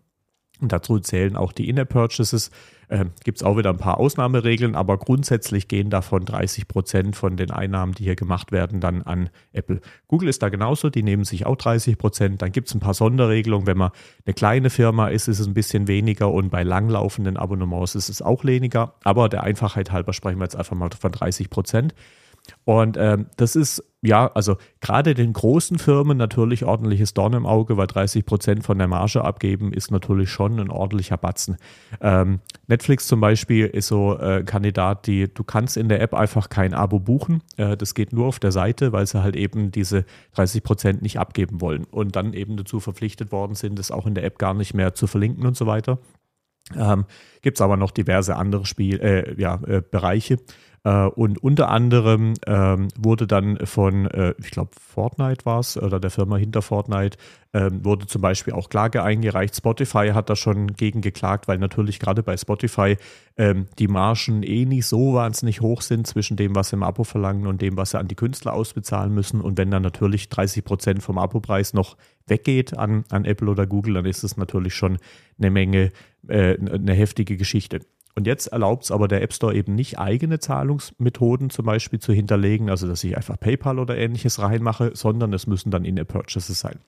und 0.62 0.72
dazu 0.72 1.00
zählen 1.00 1.36
auch 1.36 1.52
die 1.52 1.68
In-App-Purchases. 1.70 2.52
Äh, 2.92 3.06
Gibt 3.24 3.38
es 3.38 3.44
auch 3.44 3.58
wieder 3.58 3.70
ein 3.70 3.78
paar 3.78 4.00
Ausnahmeregeln, 4.00 4.76
aber 4.76 4.98
grundsätzlich 4.98 5.70
gehen 5.70 5.90
davon 5.90 6.26
30 6.26 6.68
Prozent 6.68 7.16
von 7.16 7.38
den 7.38 7.50
Einnahmen, 7.50 7.94
die 7.94 8.04
hier 8.04 8.18
gemacht 8.18 8.52
werden, 8.52 8.82
dann 8.82 9.02
an 9.04 9.30
Apple. 9.54 9.80
Google 10.10 10.28
ist 10.28 10.44
da 10.44 10.50
genauso, 10.50 10.90
die 10.90 11.02
nehmen 11.02 11.24
sich 11.24 11.46
auch 11.46 11.56
30 11.56 11.98
Prozent. 11.98 12.42
Dann 12.42 12.52
gibt 12.52 12.68
es 12.68 12.76
ein 12.76 12.82
paar 12.82 12.94
Sonderregelungen. 12.94 13.66
Wenn 13.66 13.78
man 13.78 13.92
eine 14.26 14.34
kleine 14.34 14.70
Firma 14.70 15.08
ist, 15.08 15.30
ist 15.30 15.40
es 15.40 15.48
ein 15.48 15.54
bisschen 15.54 15.88
weniger 15.88 16.30
und 16.32 16.50
bei 16.50 16.64
langlaufenden 16.64 17.38
Abonnements 17.38 17.96
ist 17.96 18.10
es 18.10 18.22
auch 18.22 18.44
weniger. 18.44 18.96
Aber 19.06 19.30
der 19.30 19.44
Einfachheit 19.44 19.94
halber 19.94 20.12
sprechen 20.12 20.40
wir 20.40 20.44
jetzt 20.44 20.58
einfach 20.58 20.76
mal 20.76 20.90
von 21.00 21.14
30 21.14 21.50
Prozent. 21.50 21.96
Und 22.66 22.98
ähm, 22.98 23.28
das 23.38 23.56
ist 23.56 23.84
ja, 24.04 24.32
also 24.34 24.58
gerade 24.80 25.14
den 25.14 25.32
großen 25.32 25.78
Firmen 25.78 26.18
natürlich 26.18 26.66
ordentliches 26.66 27.14
Dorn 27.14 27.34
im 27.34 27.46
Auge, 27.46 27.78
weil 27.78 27.86
30 27.86 28.26
Prozent 28.26 28.64
von 28.64 28.80
der 28.80 28.88
Marge 28.88 29.24
abgeben 29.24 29.72
ist 29.74 29.92
natürlich 29.92 30.32
schon 30.32 30.60
ein 30.60 30.72
ordentlicher 30.72 31.18
Batzen. 31.18 31.58
Ähm, 32.02 32.40
Netflix 32.68 33.06
zum 33.06 33.20
Beispiel 33.20 33.68
ist 33.68 33.88
so 33.88 34.18
äh, 34.18 34.40
ein 34.40 34.46
Kandidat, 34.46 35.06
die 35.06 35.32
du 35.32 35.44
kannst 35.44 35.78
in 35.78 35.88
der 35.88 36.02
App 36.02 36.16
einfach 36.16 36.50
kein 36.50 36.74
Abo 36.74 37.00
buchen. 37.00 37.44
Äh, 37.58 37.78
das 37.78 37.94
geht 37.94 38.12
nur 38.12 38.26
auf 38.26 38.40
der 38.40 38.52
Seite, 38.52 38.92
weil 38.92 39.06
sie 39.06 39.22
halt 39.22 39.36
eben 39.36 39.72
diese 39.72 40.06
30 40.34 40.64
Prozent 40.64 41.02
nicht 41.04 41.20
abgeben 41.20 41.62
wollen 41.62 41.84
und 41.84 42.16
dann 42.16 42.34
eben 42.34 42.58
dazu 42.58 42.80
verpflichtet 42.80 43.32
worden 43.32 43.54
sind, 43.54 43.78
das 43.78 43.92
auch 43.92 44.08
in 44.08 44.16
der 44.16 44.24
App 44.24 44.40
gar 44.40 44.56
nicht 44.56 44.74
mehr 44.74 44.96
zu 44.96 45.06
verlinken 45.06 45.46
und 45.46 45.56
so 45.56 45.68
weiter. 45.68 46.00
Ähm, 46.76 47.06
Gibt 47.42 47.58
es 47.58 47.62
aber 47.62 47.78
noch 47.78 47.92
diverse 47.92 48.36
andere 48.36 48.66
Spiel, 48.66 49.00
äh, 49.00 49.40
ja, 49.40 49.60
äh, 49.66 49.82
Bereiche. 49.82 50.38
Äh, 50.84 51.06
und 51.06 51.44
unter 51.44 51.70
anderem 51.70 52.34
ähm, 52.48 52.88
wurde 52.98 53.28
dann 53.28 53.58
von, 53.66 54.08
äh, 54.08 54.34
ich 54.40 54.52
glaube, 54.52 54.72
Fortnite 54.80 55.46
war 55.46 55.60
es, 55.60 55.78
oder 55.78 56.00
der 56.00 56.10
Firma 56.10 56.38
hinter 56.38 56.62
Fortnite, 56.62 57.18
ähm, 57.54 57.84
wurde 57.86 58.08
zum 58.08 58.22
Beispiel 58.22 58.54
auch 58.54 58.70
Klage 58.70 59.04
eingereicht. 59.04 59.56
Spotify 59.56 60.12
hat 60.14 60.30
da 60.30 60.36
schon 60.36 60.68
gegen 60.74 61.02
geklagt, 61.02 61.48
weil 61.48 61.58
natürlich 61.58 62.00
gerade 62.00 62.24
bei 62.24 62.36
Spotify 62.36 62.98
ähm, 63.38 63.68
die 63.78 63.88
Margen 63.88 64.42
eh 64.42 64.66
nicht 64.66 64.88
so 64.88 65.14
wahnsinnig 65.14 65.62
hoch 65.62 65.82
sind 65.82 66.08
zwischen 66.08 66.38
dem, 66.38 66.56
was 66.56 66.70
sie 66.70 66.78
im 66.78 66.84
Abo 66.84 67.04
verlangen 67.04 67.48
und 67.48 67.62
dem, 67.62 67.78
was 67.78 67.92
sie 67.92 68.00
an 68.00 68.08
die 68.08 68.16
Künstler 68.16 68.54
ausbezahlen 68.54 69.14
müssen. 69.14 69.42
Und 69.42 69.58
wenn 69.58 69.70
dann 69.70 69.84
natürlich 69.84 70.30
30 70.30 70.64
Prozent 70.64 71.04
vom 71.04 71.18
Abo-Preis 71.18 71.74
noch 71.74 71.98
weggeht 72.28 72.78
an, 72.78 73.04
an 73.10 73.26
Apple 73.26 73.50
oder 73.50 73.68
Google, 73.68 73.96
dann 73.96 74.06
ist 74.06 74.24
es 74.24 74.38
natürlich 74.38 74.74
schon 74.74 74.98
eine 75.38 75.52
Menge, 75.52 75.92
äh, 76.28 76.58
eine 76.58 76.94
heftige 76.94 77.31
Geschichte. 77.38 77.80
Und 78.16 78.28
jetzt 78.28 78.48
erlaubt 78.48 78.84
es 78.84 78.92
aber 78.92 79.08
der 79.08 79.22
App 79.22 79.34
Store 79.34 79.56
eben 79.56 79.74
nicht 79.76 79.98
eigene 79.98 80.40
Zahlungsmethoden 80.40 81.50
zum 81.50 81.66
Beispiel 81.66 82.00
zu 82.00 82.12
hinterlegen, 82.12 82.70
also 82.70 82.88
dass 82.88 83.04
ich 83.04 83.16
einfach 83.16 83.40
PayPal 83.40 83.80
oder 83.80 83.98
ähnliches 83.98 84.40
reinmache, 84.40 84.92
sondern 84.94 85.32
es 85.34 85.48
müssen 85.48 85.72
dann 85.72 85.86
In-App-Purchases 85.86 86.60
sein. 86.60 86.80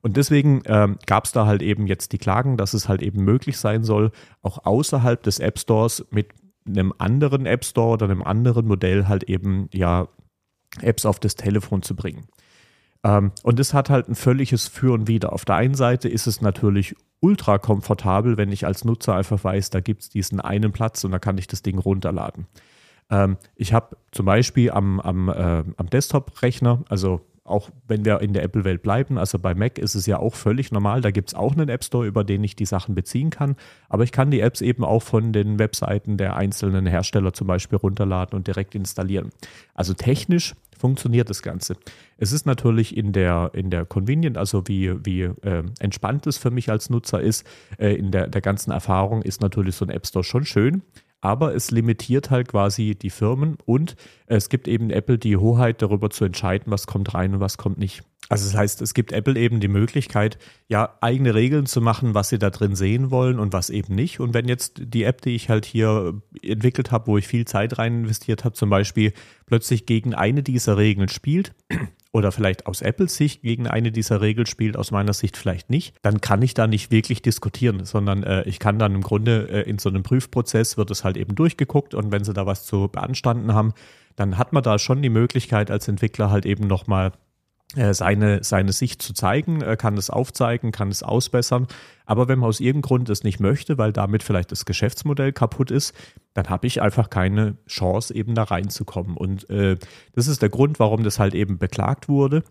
Und 0.00 0.16
deswegen 0.16 0.62
ähm, 0.66 0.98
gab 1.06 1.24
es 1.24 1.32
da 1.32 1.46
halt 1.46 1.62
eben 1.62 1.86
jetzt 1.86 2.12
die 2.12 2.18
Klagen, 2.18 2.56
dass 2.56 2.74
es 2.74 2.88
halt 2.88 3.02
eben 3.02 3.24
möglich 3.24 3.58
sein 3.58 3.84
soll, 3.84 4.10
auch 4.42 4.64
außerhalb 4.64 5.22
des 5.22 5.38
App 5.38 5.58
Stores 5.58 6.06
mit 6.10 6.28
einem 6.66 6.92
anderen 6.98 7.46
App 7.46 7.64
Store 7.64 7.94
oder 7.94 8.06
einem 8.06 8.22
anderen 8.22 8.66
Modell 8.66 9.06
halt 9.08 9.24
eben 9.24 9.68
ja 9.72 10.08
Apps 10.80 11.06
auf 11.06 11.18
das 11.18 11.34
Telefon 11.34 11.82
zu 11.82 11.96
bringen. 11.96 12.26
Ähm, 13.04 13.32
und 13.42 13.58
es 13.58 13.74
hat 13.74 13.90
halt 13.90 14.08
ein 14.08 14.14
völliges 14.14 14.68
Für 14.68 14.92
und 14.92 15.08
Wider. 15.08 15.32
Auf 15.32 15.44
der 15.44 15.56
einen 15.56 15.74
Seite 15.74 16.08
ist 16.08 16.26
es 16.26 16.40
natürlich 16.40 16.94
ultra 17.20 17.58
komfortabel, 17.58 18.36
wenn 18.36 18.52
ich 18.52 18.66
als 18.66 18.84
Nutzer 18.84 19.14
einfach 19.14 19.42
weiß, 19.42 19.70
da 19.70 19.80
gibt 19.80 20.02
es 20.02 20.08
diesen 20.08 20.40
einen 20.40 20.72
Platz 20.72 21.04
und 21.04 21.10
da 21.10 21.18
kann 21.18 21.38
ich 21.38 21.46
das 21.46 21.62
Ding 21.62 21.78
runterladen. 21.78 22.46
Ähm, 23.10 23.36
ich 23.56 23.72
habe 23.72 23.96
zum 24.12 24.26
Beispiel 24.26 24.70
am, 24.70 25.00
am, 25.00 25.28
äh, 25.28 25.64
am 25.76 25.90
Desktop-Rechner, 25.90 26.84
also 26.88 27.20
auch 27.44 27.70
wenn 27.86 28.04
wir 28.04 28.20
in 28.20 28.34
der 28.34 28.42
Apple-Welt 28.42 28.82
bleiben, 28.82 29.16
also 29.16 29.38
bei 29.38 29.54
Mac 29.54 29.78
ist 29.78 29.94
es 29.94 30.04
ja 30.04 30.18
auch 30.18 30.34
völlig 30.34 30.70
normal, 30.70 31.00
da 31.00 31.10
gibt 31.10 31.30
es 31.30 31.34
auch 31.34 31.52
einen 31.52 31.70
App 31.70 31.82
Store, 31.82 32.06
über 32.06 32.22
den 32.22 32.44
ich 32.44 32.56
die 32.56 32.66
Sachen 32.66 32.94
beziehen 32.94 33.30
kann, 33.30 33.56
aber 33.88 34.04
ich 34.04 34.12
kann 34.12 34.30
die 34.30 34.40
Apps 34.40 34.60
eben 34.60 34.84
auch 34.84 35.02
von 35.02 35.32
den 35.32 35.58
Webseiten 35.58 36.18
der 36.18 36.36
einzelnen 36.36 36.86
Hersteller 36.86 37.32
zum 37.32 37.46
Beispiel 37.46 37.78
runterladen 37.78 38.36
und 38.36 38.46
direkt 38.46 38.74
installieren. 38.74 39.30
Also 39.74 39.94
technisch 39.94 40.54
funktioniert 40.78 41.28
das 41.28 41.42
Ganze. 41.42 41.76
Es 42.16 42.32
ist 42.32 42.46
natürlich 42.46 42.96
in 42.96 43.12
der, 43.12 43.50
in 43.54 43.70
der 43.70 43.84
Convenient, 43.84 44.38
also 44.38 44.66
wie, 44.66 44.94
wie 45.04 45.22
äh, 45.22 45.64
entspannt 45.80 46.26
es 46.26 46.38
für 46.38 46.50
mich 46.50 46.70
als 46.70 46.90
Nutzer 46.90 47.20
ist, 47.20 47.46
äh, 47.78 47.94
in 47.94 48.10
der, 48.10 48.28
der 48.28 48.40
ganzen 48.40 48.70
Erfahrung 48.70 49.22
ist 49.22 49.40
natürlich 49.40 49.76
so 49.76 49.84
ein 49.84 49.90
App 49.90 50.06
Store 50.06 50.24
schon 50.24 50.44
schön 50.44 50.82
aber 51.20 51.54
es 51.54 51.70
limitiert 51.70 52.30
halt 52.30 52.48
quasi 52.48 52.94
die 52.94 53.10
Firmen 53.10 53.58
und 53.64 53.96
es 54.26 54.48
gibt 54.48 54.68
eben 54.68 54.90
Apple 54.90 55.18
die 55.18 55.36
Hoheit 55.36 55.82
darüber 55.82 56.10
zu 56.10 56.24
entscheiden, 56.24 56.70
was 56.70 56.86
kommt 56.86 57.14
rein 57.14 57.34
und 57.34 57.40
was 57.40 57.58
kommt 57.58 57.78
nicht. 57.78 58.02
Also 58.28 58.46
das 58.46 58.56
heißt, 58.56 58.82
es 58.82 58.94
gibt 58.94 59.12
Apple 59.12 59.38
eben 59.38 59.60
die 59.60 59.68
Möglichkeit, 59.68 60.38
ja, 60.68 60.96
eigene 61.00 61.34
Regeln 61.34 61.66
zu 61.66 61.80
machen, 61.80 62.14
was 62.14 62.28
sie 62.28 62.38
da 62.38 62.50
drin 62.50 62.74
sehen 62.74 63.10
wollen 63.10 63.38
und 63.38 63.52
was 63.52 63.70
eben 63.70 63.94
nicht. 63.94 64.20
Und 64.20 64.34
wenn 64.34 64.48
jetzt 64.48 64.80
die 64.80 65.04
App, 65.04 65.22
die 65.22 65.34
ich 65.34 65.48
halt 65.48 65.64
hier 65.64 66.20
entwickelt 66.42 66.92
habe, 66.92 67.06
wo 67.06 67.18
ich 67.18 67.26
viel 67.26 67.46
Zeit 67.46 67.78
rein 67.78 68.00
investiert 68.00 68.44
habe, 68.44 68.54
zum 68.54 68.68
Beispiel 68.70 69.12
plötzlich 69.46 69.86
gegen 69.86 70.14
eine 70.14 70.42
dieser 70.42 70.76
Regeln 70.76 71.08
spielt, 71.08 71.54
oder 72.12 72.32
vielleicht 72.32 72.66
aus 72.66 72.82
Apples 72.82 73.16
Sicht 73.16 73.42
gegen 73.42 73.66
eine 73.66 73.92
dieser 73.92 74.20
Regeln 74.20 74.46
spielt, 74.46 74.76
aus 74.76 74.90
meiner 74.90 75.12
Sicht 75.12 75.36
vielleicht 75.36 75.70
nicht, 75.70 75.94
dann 76.02 76.20
kann 76.20 76.42
ich 76.42 76.54
da 76.54 76.66
nicht 76.66 76.90
wirklich 76.90 77.22
diskutieren, 77.22 77.84
sondern 77.84 78.22
äh, 78.22 78.42
ich 78.44 78.58
kann 78.58 78.78
dann 78.78 78.94
im 78.94 79.02
Grunde 79.02 79.48
äh, 79.50 79.68
in 79.68 79.78
so 79.78 79.88
einem 79.88 80.02
Prüfprozess 80.02 80.76
wird 80.76 80.90
es 80.90 81.04
halt 81.04 81.16
eben 81.16 81.34
durchgeguckt 81.34 81.94
und 81.94 82.10
wenn 82.10 82.24
sie 82.24 82.32
da 82.32 82.46
was 82.46 82.64
zu 82.64 82.88
beanstanden 82.88 83.54
haben, 83.54 83.72
dann 84.16 84.38
hat 84.38 84.52
man 84.52 84.62
da 84.62 84.78
schon 84.78 85.02
die 85.02 85.10
Möglichkeit 85.10 85.70
als 85.70 85.86
Entwickler 85.86 86.30
halt 86.30 86.44
eben 86.46 86.66
nochmal 86.66 87.12
seine, 87.74 88.42
seine 88.42 88.72
Sicht 88.72 89.02
zu 89.02 89.12
zeigen, 89.12 89.60
kann 89.76 89.98
es 89.98 90.08
aufzeigen, 90.08 90.72
kann 90.72 90.88
es 90.88 91.02
ausbessern. 91.02 91.66
Aber 92.06 92.26
wenn 92.26 92.38
man 92.38 92.48
aus 92.48 92.60
irgendeinem 92.60 92.88
Grund 92.88 93.10
es 93.10 93.24
nicht 93.24 93.40
möchte, 93.40 93.76
weil 93.76 93.92
damit 93.92 94.22
vielleicht 94.22 94.50
das 94.50 94.64
Geschäftsmodell 94.64 95.32
kaputt 95.32 95.70
ist, 95.70 95.94
dann 96.32 96.48
habe 96.48 96.66
ich 96.66 96.80
einfach 96.80 97.10
keine 97.10 97.58
Chance, 97.66 98.14
eben 98.14 98.34
da 98.34 98.44
reinzukommen. 98.44 99.16
Und 99.16 99.50
äh, 99.50 99.76
das 100.14 100.26
ist 100.28 100.40
der 100.40 100.48
Grund, 100.48 100.78
warum 100.78 101.04
das 101.04 101.18
halt 101.18 101.34
eben 101.34 101.58
beklagt 101.58 102.08
wurde. 102.08 102.42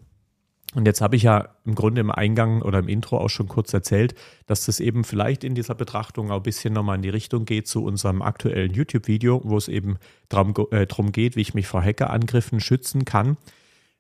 Und 0.76 0.86
jetzt 0.86 1.02
habe 1.02 1.16
ich 1.16 1.24
ja 1.24 1.56
im 1.66 1.76
Grunde 1.76 2.02
im 2.02 2.12
Eingang 2.12 2.62
oder 2.62 2.80
im 2.80 2.90
Intro 2.90 3.18
auch 3.18 3.30
schon 3.30 3.48
kurz 3.48 3.74
erzählt, 3.74 4.14
dass 4.46 4.66
das 4.66 4.80
eben 4.80 5.04
vielleicht 5.04 5.44
in 5.44 5.56
dieser 5.56 5.76
Betrachtung 5.76 6.30
auch 6.30 6.38
ein 6.38 6.44
bisschen 6.44 6.74
nochmal 6.74 6.98
in 6.98 7.02
die 7.02 7.10
Richtung 7.10 7.46
geht 7.46 7.68
zu 7.68 7.84
unserem 7.84 8.22
aktuellen 8.22 8.74
YouTube-Video, 8.74 9.42
wo 9.44 9.58
es 9.58 9.70
eben 9.70 9.98
darum, 10.30 10.54
äh, 10.72 10.86
darum 10.86 11.12
geht, 11.12 11.36
wie 11.36 11.42
ich 11.42 11.54
mich 11.54 11.68
vor 11.68 11.82
Hackerangriffen 11.82 12.60
schützen 12.60 13.06
kann. 13.06 13.38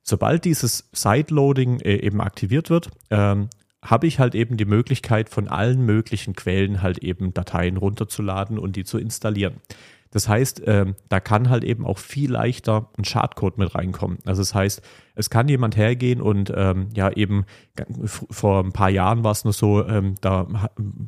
Sobald 0.10 0.46
dieses 0.46 0.90
Sideloading 0.94 1.82
äh, 1.82 1.98
eben 1.98 2.22
aktiviert 2.22 2.70
wird, 2.70 2.90
ähm, 3.10 3.50
habe 3.84 4.08
ich 4.08 4.20
halt 4.20 4.36
eben 4.36 4.56
die 4.56 4.66
Möglichkeit, 4.66 5.28
von 5.28 5.50
allen 5.50 5.86
möglichen 5.86 6.34
Quellen 6.34 6.82
halt 6.82 7.00
eben 7.00 7.34
Dateien 7.34 7.76
runterzuladen 7.76 8.58
und 8.58 8.78
die 8.78 8.86
zu 8.86 8.98
installieren. 9.00 9.56
Das 10.12 10.30
heißt, 10.30 10.62
äh, 10.62 10.94
da 11.10 11.20
kann 11.20 11.50
halt 11.50 11.66
eben 11.66 11.86
auch 11.86 11.98
viel 11.98 12.32
leichter 12.32 12.90
ein 12.98 13.04
Schadcode 13.04 13.58
mit 13.58 13.76
reinkommen. 13.76 14.20
Also 14.24 14.42
das 14.42 14.56
heißt, 14.56 14.82
es 15.16 15.30
kann 15.30 15.50
jemand 15.50 15.76
hergehen 15.76 16.22
und 16.22 16.54
ähm, 16.56 16.88
ja 16.96 17.12
eben 17.12 17.46
vor 18.00 18.64
ein 18.64 18.72
paar 18.72 18.90
Jahren 18.90 19.26
war 19.26 19.34
es 19.34 19.44
noch 19.44 19.54
so, 19.54 19.86
ähm, 19.86 20.16
da 20.22 20.48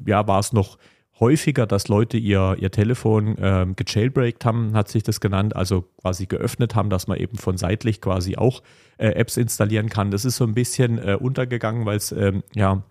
ja 0.05 0.27
war 0.27 0.39
es 0.39 0.51
noch 0.51 0.77
häufiger, 1.19 1.67
dass 1.67 1.87
Leute 1.87 2.17
ihr, 2.17 2.55
ihr 2.59 2.71
Telefon 2.71 3.37
äh, 3.37 3.65
gejailbreakt 3.75 4.45
haben, 4.45 4.73
hat 4.73 4.87
sich 4.87 5.03
das 5.03 5.19
genannt, 5.19 5.55
also 5.55 5.83
quasi 6.01 6.25
geöffnet 6.25 6.75
haben, 6.75 6.89
dass 6.89 7.07
man 7.07 7.17
eben 7.17 7.37
von 7.37 7.57
seitlich 7.57 8.01
quasi 8.01 8.37
auch 8.37 8.63
äh, 8.97 9.09
Apps 9.09 9.37
installieren 9.37 9.89
kann. 9.89 10.11
Das 10.11 10.25
ist 10.25 10.37
so 10.37 10.45
ein 10.45 10.53
bisschen 10.53 10.97
äh, 10.97 11.17
untergegangen, 11.19 11.85
weil 11.85 11.97
es 11.97 12.11
ähm, 12.11 12.43
ja 12.55 12.83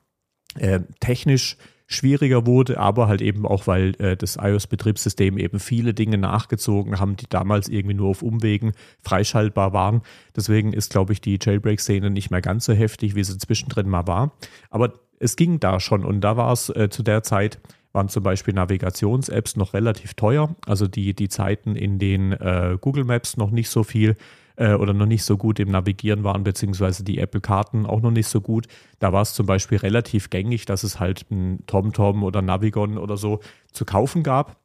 äh, 0.56 0.80
technisch 1.00 1.56
schwieriger 1.90 2.46
wurde, 2.46 2.78
aber 2.78 3.08
halt 3.08 3.22
eben 3.22 3.46
auch, 3.46 3.66
weil 3.66 3.94
äh, 3.98 4.14
das 4.14 4.36
iOS-Betriebssystem 4.36 5.38
eben 5.38 5.58
viele 5.58 5.94
Dinge 5.94 6.18
nachgezogen 6.18 7.00
haben, 7.00 7.16
die 7.16 7.28
damals 7.28 7.68
irgendwie 7.68 7.94
nur 7.94 8.10
auf 8.10 8.22
Umwegen 8.22 8.72
freischaltbar 9.00 9.72
waren. 9.72 10.02
Deswegen 10.36 10.74
ist, 10.74 10.90
glaube 10.90 11.14
ich, 11.14 11.22
die 11.22 11.38
Jailbreak-Szene 11.40 12.10
nicht 12.10 12.30
mehr 12.30 12.42
ganz 12.42 12.66
so 12.66 12.74
heftig, 12.74 13.14
wie 13.14 13.24
sie 13.24 13.38
zwischendrin 13.38 13.88
mal 13.88 14.06
war. 14.06 14.32
Aber 14.68 14.92
es 15.18 15.34
ging 15.36 15.60
da 15.60 15.80
schon 15.80 16.04
und 16.04 16.20
da 16.20 16.36
war 16.36 16.52
es 16.52 16.68
äh, 16.68 16.90
zu 16.90 17.02
der 17.02 17.22
Zeit 17.22 17.58
waren 17.98 18.08
zum 18.08 18.22
Beispiel 18.22 18.54
Navigations-Apps 18.54 19.56
noch 19.56 19.74
relativ 19.74 20.14
teuer. 20.14 20.54
Also 20.66 20.86
die, 20.86 21.14
die 21.14 21.28
Zeiten, 21.28 21.74
in 21.74 21.98
denen 21.98 22.30
äh, 22.30 22.78
Google 22.80 23.02
Maps 23.02 23.36
noch 23.36 23.50
nicht 23.50 23.70
so 23.70 23.82
viel 23.82 24.14
äh, 24.54 24.74
oder 24.74 24.94
noch 24.94 25.06
nicht 25.06 25.24
so 25.24 25.36
gut 25.36 25.58
im 25.58 25.72
Navigieren 25.72 26.22
waren, 26.22 26.44
beziehungsweise 26.44 27.02
die 27.02 27.18
Apple-Karten 27.18 27.86
auch 27.86 28.00
noch 28.00 28.12
nicht 28.12 28.28
so 28.28 28.40
gut. 28.40 28.68
Da 29.00 29.12
war 29.12 29.22
es 29.22 29.34
zum 29.34 29.46
Beispiel 29.46 29.78
relativ 29.78 30.30
gängig, 30.30 30.64
dass 30.64 30.84
es 30.84 31.00
halt 31.00 31.26
ein 31.32 31.64
TomTom 31.66 32.22
oder 32.22 32.40
Navigon 32.40 32.98
oder 32.98 33.16
so 33.16 33.40
zu 33.72 33.84
kaufen 33.84 34.22
gab 34.22 34.56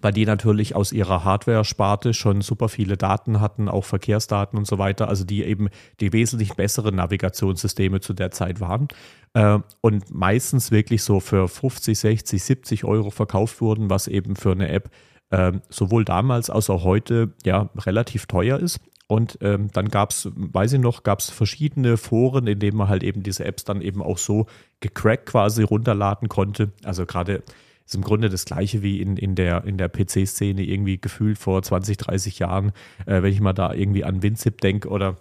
weil 0.00 0.12
die 0.12 0.26
natürlich 0.26 0.74
aus 0.74 0.92
ihrer 0.92 1.24
Hardware-Sparte 1.24 2.14
schon 2.14 2.40
super 2.40 2.68
viele 2.68 2.96
Daten 2.96 3.40
hatten, 3.40 3.68
auch 3.68 3.84
Verkehrsdaten 3.84 4.58
und 4.58 4.66
so 4.66 4.78
weiter, 4.78 5.08
also 5.08 5.24
die 5.24 5.44
eben 5.44 5.68
die 6.00 6.12
wesentlich 6.12 6.54
besseren 6.54 6.96
Navigationssysteme 6.96 8.00
zu 8.00 8.14
der 8.14 8.30
Zeit 8.30 8.60
waren 8.60 8.88
äh, 9.34 9.58
und 9.80 10.14
meistens 10.14 10.70
wirklich 10.70 11.02
so 11.02 11.20
für 11.20 11.48
50, 11.48 11.98
60, 11.98 12.42
70 12.42 12.84
Euro 12.84 13.10
verkauft 13.10 13.60
wurden, 13.60 13.90
was 13.90 14.08
eben 14.08 14.36
für 14.36 14.52
eine 14.52 14.68
App 14.68 14.90
äh, 15.30 15.52
sowohl 15.68 16.04
damals 16.04 16.50
als 16.50 16.70
auch 16.70 16.84
heute 16.84 17.32
ja 17.44 17.70
relativ 17.76 18.26
teuer 18.26 18.58
ist. 18.58 18.80
Und 19.08 19.36
ähm, 19.42 19.68
dann 19.72 19.88
gab 19.88 20.10
es, 20.10 20.30
weiß 20.34 20.74
ich 20.74 20.80
noch, 20.80 21.02
gab 21.02 21.18
es 21.18 21.28
verschiedene 21.28 21.98
Foren, 21.98 22.46
in 22.46 22.58
denen 22.58 22.78
man 22.78 22.88
halt 22.88 23.02
eben 23.02 23.22
diese 23.22 23.44
Apps 23.44 23.64
dann 23.64 23.82
eben 23.82 24.02
auch 24.02 24.16
so 24.16 24.46
gecrackt 24.80 25.26
quasi 25.26 25.62
runterladen 25.62 26.28
konnte. 26.28 26.72
Also 26.84 27.04
gerade 27.04 27.42
ist 27.84 27.94
im 27.94 28.02
Grunde 28.02 28.28
das 28.28 28.44
gleiche 28.44 28.82
wie 28.82 29.00
in, 29.00 29.16
in 29.16 29.34
der, 29.34 29.64
in 29.64 29.78
der 29.78 29.88
PC-Szene 29.88 30.62
irgendwie 30.62 31.00
gefühlt 31.00 31.38
vor 31.38 31.62
20, 31.62 31.96
30 31.96 32.38
Jahren, 32.38 32.72
äh, 33.06 33.22
wenn 33.22 33.32
ich 33.32 33.40
mal 33.40 33.52
da 33.52 33.72
irgendwie 33.72 34.04
an 34.04 34.22
WinZip 34.22 34.60
denke 34.60 34.88
oder 34.88 35.16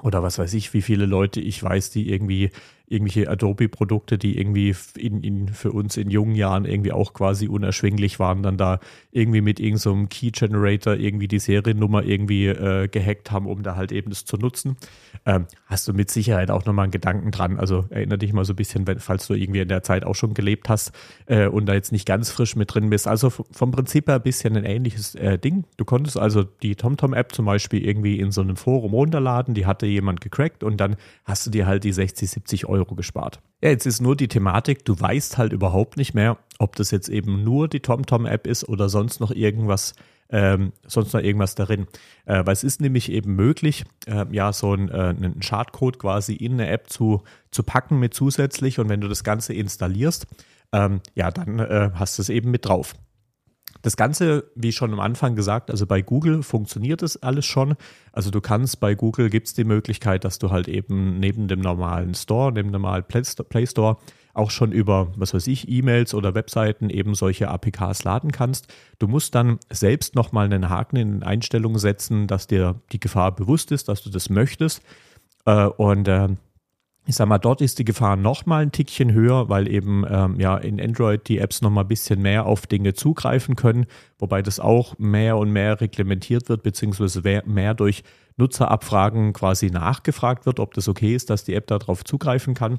oder 0.00 0.22
was 0.22 0.38
weiß 0.38 0.54
ich, 0.54 0.74
wie 0.74 0.82
viele 0.82 1.06
Leute 1.06 1.40
ich 1.40 1.60
weiß, 1.60 1.90
die 1.90 2.10
irgendwie 2.10 2.50
irgendwelche 2.90 3.28
Adobe-Produkte, 3.28 4.18
die 4.18 4.38
irgendwie 4.38 4.74
in, 4.96 5.22
in, 5.22 5.48
für 5.48 5.72
uns 5.72 5.96
in 5.96 6.10
jungen 6.10 6.34
Jahren 6.34 6.64
irgendwie 6.64 6.92
auch 6.92 7.12
quasi 7.12 7.46
unerschwinglich 7.48 8.18
waren, 8.18 8.42
dann 8.42 8.56
da 8.56 8.80
irgendwie 9.12 9.40
mit 9.40 9.60
irgendeinem 9.60 10.02
so 10.02 10.06
Key 10.08 10.30
Generator 10.30 10.94
irgendwie 10.94 11.28
die 11.28 11.38
Seriennummer 11.38 12.02
irgendwie 12.02 12.46
äh, 12.46 12.88
gehackt 12.88 13.30
haben, 13.30 13.46
um 13.46 13.62
da 13.62 13.76
halt 13.76 13.92
eben 13.92 14.10
das 14.10 14.24
zu 14.24 14.36
nutzen. 14.36 14.76
Ähm, 15.26 15.46
hast 15.66 15.86
du 15.86 15.92
mit 15.92 16.10
Sicherheit 16.10 16.50
auch 16.50 16.64
nochmal 16.64 16.84
einen 16.84 16.92
Gedanken 16.92 17.30
dran. 17.30 17.58
Also 17.58 17.84
erinnere 17.90 18.18
dich 18.18 18.32
mal 18.32 18.44
so 18.44 18.54
ein 18.54 18.56
bisschen, 18.56 18.86
wenn, 18.86 18.98
falls 18.98 19.26
du 19.26 19.34
irgendwie 19.34 19.60
in 19.60 19.68
der 19.68 19.82
Zeit 19.82 20.04
auch 20.04 20.14
schon 20.14 20.32
gelebt 20.32 20.68
hast 20.68 20.92
äh, 21.26 21.46
und 21.46 21.66
da 21.66 21.74
jetzt 21.74 21.92
nicht 21.92 22.06
ganz 22.06 22.30
frisch 22.30 22.56
mit 22.56 22.74
drin 22.74 22.88
bist. 22.88 23.06
Also 23.06 23.30
vom 23.30 23.70
Prinzip 23.70 24.08
her 24.08 24.16
ein 24.16 24.22
bisschen 24.22 24.56
ein 24.56 24.64
ähnliches 24.64 25.14
äh, 25.14 25.38
Ding. 25.38 25.64
Du 25.76 25.84
konntest 25.84 26.18
also 26.18 26.44
die 26.44 26.74
TomTom-App 26.74 27.34
zum 27.34 27.44
Beispiel 27.44 27.84
irgendwie 27.84 28.18
in 28.18 28.30
so 28.30 28.40
einem 28.40 28.56
Forum 28.56 28.94
runterladen, 28.94 29.54
die 29.54 29.66
hatte 29.66 29.86
jemand 29.86 30.20
gecrackt 30.20 30.64
und 30.64 30.78
dann 30.78 30.96
hast 31.24 31.46
du 31.46 31.50
dir 31.50 31.66
halt 31.66 31.84
die 31.84 31.92
60, 31.92 32.30
70 32.30 32.66
Euro 32.66 32.77
Euro 32.78 32.94
gespart. 32.94 33.40
Ja, 33.62 33.70
jetzt 33.70 33.86
ist 33.86 34.00
nur 34.00 34.16
die 34.16 34.28
Thematik, 34.28 34.84
du 34.84 34.98
weißt 34.98 35.36
halt 35.36 35.52
überhaupt 35.52 35.96
nicht 35.96 36.14
mehr, 36.14 36.38
ob 36.58 36.76
das 36.76 36.90
jetzt 36.90 37.08
eben 37.08 37.44
nur 37.44 37.68
die 37.68 37.80
TomTom-App 37.80 38.46
ist 38.46 38.68
oder 38.68 38.88
sonst 38.88 39.20
noch 39.20 39.30
irgendwas, 39.30 39.94
ähm, 40.30 40.72
sonst 40.86 41.12
noch 41.12 41.20
irgendwas 41.20 41.54
darin. 41.54 41.86
Äh, 42.24 42.46
weil 42.46 42.52
es 42.52 42.64
ist 42.64 42.80
nämlich 42.80 43.10
eben 43.10 43.34
möglich, 43.34 43.84
äh, 44.06 44.24
ja, 44.30 44.52
so 44.52 44.72
ein, 44.74 44.88
äh, 44.88 45.14
einen 45.16 45.42
Schadcode 45.42 45.98
quasi 45.98 46.34
in 46.34 46.52
eine 46.54 46.68
App 46.68 46.88
zu, 46.88 47.22
zu 47.50 47.62
packen 47.62 47.98
mit 47.98 48.14
zusätzlich 48.14 48.78
und 48.78 48.88
wenn 48.88 49.00
du 49.00 49.08
das 49.08 49.24
Ganze 49.24 49.54
installierst, 49.54 50.26
ähm, 50.72 51.00
ja, 51.14 51.30
dann 51.30 51.58
äh, 51.58 51.90
hast 51.94 52.18
du 52.18 52.22
es 52.22 52.28
eben 52.28 52.50
mit 52.50 52.66
drauf. 52.66 52.94
Das 53.82 53.96
Ganze, 53.96 54.50
wie 54.54 54.72
schon 54.72 54.92
am 54.92 55.00
Anfang 55.00 55.36
gesagt, 55.36 55.70
also 55.70 55.86
bei 55.86 56.02
Google 56.02 56.42
funktioniert 56.42 57.02
das 57.02 57.22
alles 57.22 57.46
schon. 57.46 57.74
Also 58.12 58.30
du 58.30 58.40
kannst 58.40 58.80
bei 58.80 58.94
Google 58.94 59.30
gibt 59.30 59.46
es 59.46 59.54
die 59.54 59.64
Möglichkeit, 59.64 60.24
dass 60.24 60.38
du 60.38 60.50
halt 60.50 60.68
eben 60.68 61.20
neben 61.20 61.46
dem 61.48 61.60
normalen 61.60 62.14
Store, 62.14 62.52
neben 62.52 62.72
dem 62.72 62.82
normalen 62.82 63.04
Play 63.04 63.66
Store 63.66 63.96
auch 64.34 64.50
schon 64.50 64.72
über, 64.72 65.12
was 65.16 65.34
weiß 65.34 65.48
ich, 65.48 65.68
E-Mails 65.68 66.14
oder 66.14 66.34
Webseiten 66.34 66.90
eben 66.90 67.14
solche 67.14 67.48
APKs 67.48 68.04
laden 68.04 68.30
kannst. 68.30 68.72
Du 68.98 69.08
musst 69.08 69.34
dann 69.34 69.58
selbst 69.68 70.14
nochmal 70.14 70.46
einen 70.46 70.68
Haken 70.68 70.96
in 70.96 71.12
den 71.12 71.22
Einstellungen 71.24 71.78
setzen, 71.78 72.26
dass 72.28 72.46
dir 72.46 72.80
die 72.92 73.00
Gefahr 73.00 73.34
bewusst 73.34 73.72
ist, 73.72 73.88
dass 73.88 74.02
du 74.02 74.10
das 74.10 74.30
möchtest. 74.30 74.82
Äh, 75.44 75.66
und 75.66 76.06
äh, 76.08 76.28
ich 77.08 77.16
sag 77.16 77.26
mal, 77.26 77.38
dort 77.38 77.62
ist 77.62 77.78
die 77.78 77.86
Gefahr 77.86 78.16
noch 78.16 78.44
mal 78.44 78.60
ein 78.60 78.70
Tickchen 78.70 79.14
höher, 79.14 79.48
weil 79.48 79.66
eben 79.66 80.04
ähm, 80.10 80.38
ja 80.38 80.58
in 80.58 80.78
Android 80.78 81.26
die 81.26 81.38
Apps 81.38 81.62
noch 81.62 81.70
mal 81.70 81.80
ein 81.80 81.88
bisschen 81.88 82.20
mehr 82.20 82.44
auf 82.44 82.66
Dinge 82.66 82.92
zugreifen 82.92 83.56
können, 83.56 83.86
wobei 84.18 84.42
das 84.42 84.60
auch 84.60 84.98
mehr 84.98 85.38
und 85.38 85.50
mehr 85.50 85.80
reglementiert 85.80 86.50
wird, 86.50 86.62
beziehungsweise 86.62 87.22
mehr 87.46 87.72
durch 87.72 88.04
Nutzerabfragen 88.36 89.32
quasi 89.32 89.70
nachgefragt 89.70 90.44
wird, 90.44 90.60
ob 90.60 90.74
das 90.74 90.86
okay 90.86 91.14
ist, 91.14 91.30
dass 91.30 91.44
die 91.44 91.54
App 91.54 91.66
darauf 91.68 92.04
zugreifen 92.04 92.52
kann. 92.52 92.78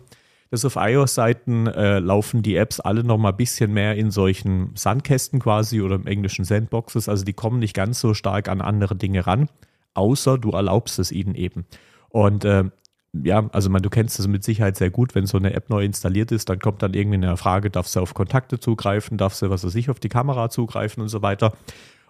Das 0.51 0.63
auf 0.63 0.75
iOS-Seiten 0.75 1.65
äh, 1.65 1.97
laufen 1.97 2.43
die 2.43 2.55
Apps 2.55 2.79
alle 2.79 3.03
noch 3.03 3.17
mal 3.17 3.29
ein 3.29 3.37
bisschen 3.37 3.73
mehr 3.73 3.95
in 3.95 4.11
solchen 4.11 4.75
Sandkästen 4.75 5.39
quasi 5.39 5.81
oder 5.81 5.95
im 5.95 6.05
englischen 6.05 6.45
Sandboxes. 6.45 7.09
Also 7.09 7.25
die 7.25 7.33
kommen 7.33 7.57
nicht 7.57 7.73
ganz 7.73 7.99
so 7.99 8.13
stark 8.13 8.47
an 8.47 8.61
andere 8.61 8.95
Dinge 8.95 9.25
ran, 9.25 9.49
außer 9.95 10.37
du 10.37 10.51
erlaubst 10.51 10.99
es 10.99 11.11
ihnen 11.11 11.33
eben. 11.33 11.65
Und 12.09 12.45
äh, 12.45 12.65
ja, 13.13 13.49
also 13.51 13.69
man, 13.69 13.81
du 13.81 13.89
kennst 13.89 14.19
das 14.19 14.27
mit 14.27 14.43
Sicherheit 14.43 14.77
sehr 14.77 14.91
gut, 14.91 15.15
wenn 15.15 15.25
so 15.25 15.37
eine 15.37 15.53
App 15.53 15.69
neu 15.69 15.83
installiert 15.83 16.31
ist, 16.31 16.49
dann 16.49 16.59
kommt 16.59 16.83
dann 16.83 16.93
irgendwie 16.93 17.17
eine 17.17 17.37
Frage, 17.37 17.69
darf 17.69 17.87
sie 17.87 18.01
auf 18.01 18.13
Kontakte 18.13 18.59
zugreifen, 18.59 19.17
darf 19.17 19.33
sie, 19.33 19.49
was 19.49 19.63
weiß 19.63 19.75
ich, 19.75 19.89
auf 19.89 19.99
die 19.99 20.09
Kamera 20.09 20.49
zugreifen 20.49 21.01
und 21.01 21.09
so 21.09 21.21
weiter. 21.21 21.53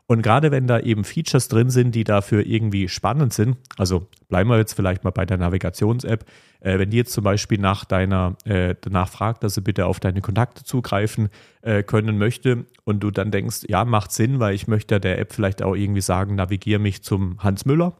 Und 0.07 0.23
gerade 0.23 0.49
wenn 0.49 0.65
da 0.65 0.79
eben 0.79 1.03
Features 1.03 1.49
drin 1.49 1.69
sind, 1.69 1.93
die 1.93 2.03
dafür 2.03 2.43
irgendwie 2.43 2.89
spannend 2.89 3.31
sind, 3.31 3.57
also 3.77 4.07
bleiben 4.27 4.49
wir 4.49 4.57
jetzt 4.57 4.73
vielleicht 4.73 5.03
mal 5.03 5.11
bei 5.11 5.23
der 5.23 5.37
Navigations-App, 5.37 6.25
äh, 6.61 6.79
wenn 6.79 6.89
die 6.89 6.97
jetzt 6.97 7.13
zum 7.13 7.23
Beispiel 7.23 7.59
nach 7.59 7.85
deiner, 7.85 8.35
äh, 8.43 8.73
danach 8.81 9.07
fragt, 9.07 9.43
dass 9.43 9.53
sie 9.53 9.61
bitte 9.61 9.85
auf 9.85 9.99
deine 9.99 10.21
Kontakte 10.21 10.63
zugreifen 10.63 11.29
äh, 11.61 11.83
können 11.83 12.17
möchte 12.17 12.65
und 12.85 13.01
du 13.01 13.11
dann 13.11 13.29
denkst, 13.29 13.65
ja, 13.67 13.85
macht 13.85 14.11
Sinn, 14.11 14.39
weil 14.39 14.55
ich 14.55 14.67
möchte 14.67 14.99
der 14.99 15.19
App 15.19 15.31
vielleicht 15.31 15.61
auch 15.61 15.75
irgendwie 15.75 16.01
sagen, 16.01 16.33
navigiere 16.33 16.79
mich 16.79 17.03
zum 17.03 17.37
Hans 17.43 17.65
Müller. 17.65 17.95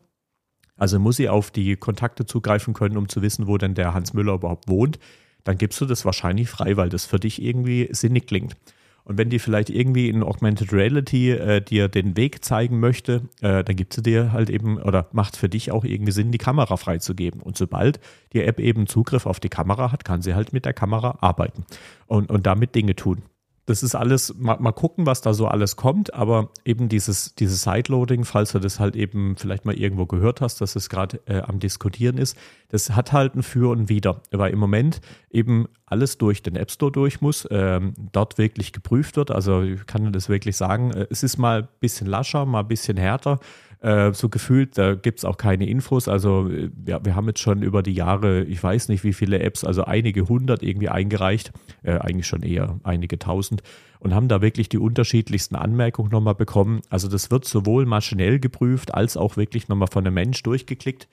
Also 0.80 1.00
muss 1.00 1.18
sie 1.18 1.30
auf 1.30 1.52
die 1.52 1.76
Kontakte 1.76 2.26
zugreifen 2.26 2.74
können, 2.74 2.98
um 2.98 3.10
zu 3.10 3.22
wissen, 3.22 3.48
wo 3.48 3.58
denn 3.58 3.76
der 3.76 3.94
Hans 3.94 4.14
Müller 4.14 4.34
überhaupt 4.34 4.68
wohnt. 4.68 4.98
Dann 5.44 5.58
gibst 5.58 5.80
du 5.82 5.86
das 5.86 6.06
wahrscheinlich 6.06 6.50
frei, 6.50 6.78
weil 6.78 6.90
das 6.90 7.06
für 7.06 7.20
dich 7.20 7.42
irgendwie 7.42 7.90
sinnig 7.92 8.28
klingt. 8.28 8.56
Und 9.04 9.18
wenn 9.18 9.30
die 9.30 9.40
vielleicht 9.40 9.70
irgendwie 9.70 10.08
in 10.08 10.24
Augmented 10.24 10.72
Reality 10.72 11.32
äh, 11.32 11.62
dir 11.62 11.88
den 11.88 12.16
Weg 12.16 12.46
zeigen 12.46 12.80
möchte, 12.80 13.24
äh, 13.42 13.64
dann 13.64 13.76
gibt 13.76 13.94
sie 13.94 14.04
dir 14.04 14.32
halt 14.32 14.50
eben 14.50 14.78
oder 14.78 15.08
macht 15.12 15.36
für 15.36 15.50
dich 15.50 15.72
auch 15.72 15.84
irgendwie 15.84 16.12
Sinn, 16.12 16.32
die 16.32 16.38
Kamera 16.38 16.78
freizugeben. 16.78 17.42
Und 17.42 17.58
sobald 17.58 18.00
die 18.34 18.44
App 18.44 18.60
eben 18.60 18.88
Zugriff 18.88 19.26
auf 19.26 19.40
die 19.40 19.50
Kamera 19.50 19.92
hat, 19.92 20.06
kann 20.06 20.22
sie 20.22 20.36
halt 20.36 20.54
mit 20.54 20.66
der 20.66 20.74
Kamera 20.74 21.18
arbeiten 21.22 21.66
und, 22.06 22.30
und 22.30 22.46
damit 22.46 22.76
Dinge 22.76 22.96
tun 22.96 23.24
das 23.70 23.84
ist 23.84 23.94
alles, 23.94 24.34
mal, 24.38 24.58
mal, 24.60 24.72
gucken, 24.72 25.06
was 25.06 25.22
da 25.22 25.34
so 25.34 25.48
alles 25.48 25.76
kommt, 25.76 26.14
aber 26.14 26.50
eben 26.66 26.90
dieses, 26.90 27.36
dieses 27.36 27.62
Sideloading, 27.62 28.26
falls 28.26 28.52
du 28.52 28.60
das 28.60 28.80
halt 28.80 28.96
eben 28.96 29.36
vielleicht 29.38 29.66
mal 29.66 29.76
irgendwo 29.76 30.08
gehört 30.08 30.42
hast, 30.42 30.60
dass 30.62 30.76
es 30.76 30.90
gerade 30.90 31.22
äh, 31.28 31.42
am 31.42 31.60
Diskutieren 31.60 32.18
ist, 32.18 32.36
das 32.70 32.92
hat 32.92 33.14
halt 33.14 33.36
ein 33.36 33.44
Für 33.44 33.70
und 33.70 33.88
Wider, 33.88 34.22
weil 34.32 34.52
im 34.52 34.60
Moment 34.60 35.02
eben 35.30 35.68
alles 35.86 36.18
durch 36.18 36.42
den 36.42 36.56
App 36.56 36.72
Store 36.72 36.92
durch 36.92 37.22
muss, 37.22 37.48
ähm, 37.52 37.94
dort 38.12 38.38
wirklich 38.38 38.74
geprüft 38.74 39.18
wird. 39.18 39.32
Also 39.32 39.62
ich 39.62 39.86
kann 39.86 40.12
das 40.12 40.30
wirklich 40.30 40.58
sagen, 40.58 40.92
äh, 40.92 41.08
es 41.10 41.24
ist 41.24 41.38
mal 41.38 41.64
ein 41.64 41.68
bisschen 41.80 42.08
lascher, 42.08 42.46
mal 42.46 42.62
ein 42.62 42.68
bisschen 42.68 42.98
härter. 42.98 43.40
Äh, 43.82 44.14
so 44.14 44.28
gefühlt, 44.28 44.78
da 44.78 44.96
gibt 44.96 45.20
es 45.20 45.26
auch 45.26 45.38
keine 45.38 45.68
Infos. 45.68 46.10
Also 46.10 46.50
äh, 46.50 46.70
ja, 46.86 47.04
wir 47.04 47.16
haben 47.16 47.28
jetzt 47.28 47.40
schon 47.40 47.62
über 47.62 47.82
die 47.82 47.94
Jahre, 47.94 48.44
ich 48.44 48.62
weiß 48.62 48.90
nicht 48.90 49.06
wie 49.06 49.14
viele 49.14 49.40
Apps, 49.40 49.64
also 49.64 49.86
einige 49.86 50.28
hundert 50.28 50.64
irgendwie 50.64 50.90
eingereicht, 50.90 51.54
äh, 51.84 51.94
eigentlich 51.94 52.28
schon 52.28 52.44
eher 52.44 52.78
einige 52.84 53.18
tausend 53.20 53.64
und 54.00 54.14
haben 54.14 54.28
da 54.28 54.42
wirklich 54.42 54.68
die 54.68 54.80
unterschiedlichsten 54.80 55.56
Anmerkungen 55.56 56.12
nochmal 56.12 56.36
bekommen. 56.36 56.82
Also 56.90 57.08
das 57.08 57.32
wird 57.32 57.46
sowohl 57.46 57.86
maschinell 57.86 58.40
geprüft 58.40 58.94
als 58.94 59.16
auch 59.16 59.38
wirklich 59.38 59.70
nochmal 59.70 59.90
von 59.90 60.06
einem 60.06 60.14
Mensch 60.14 60.44
durchgeklickt. 60.44 61.08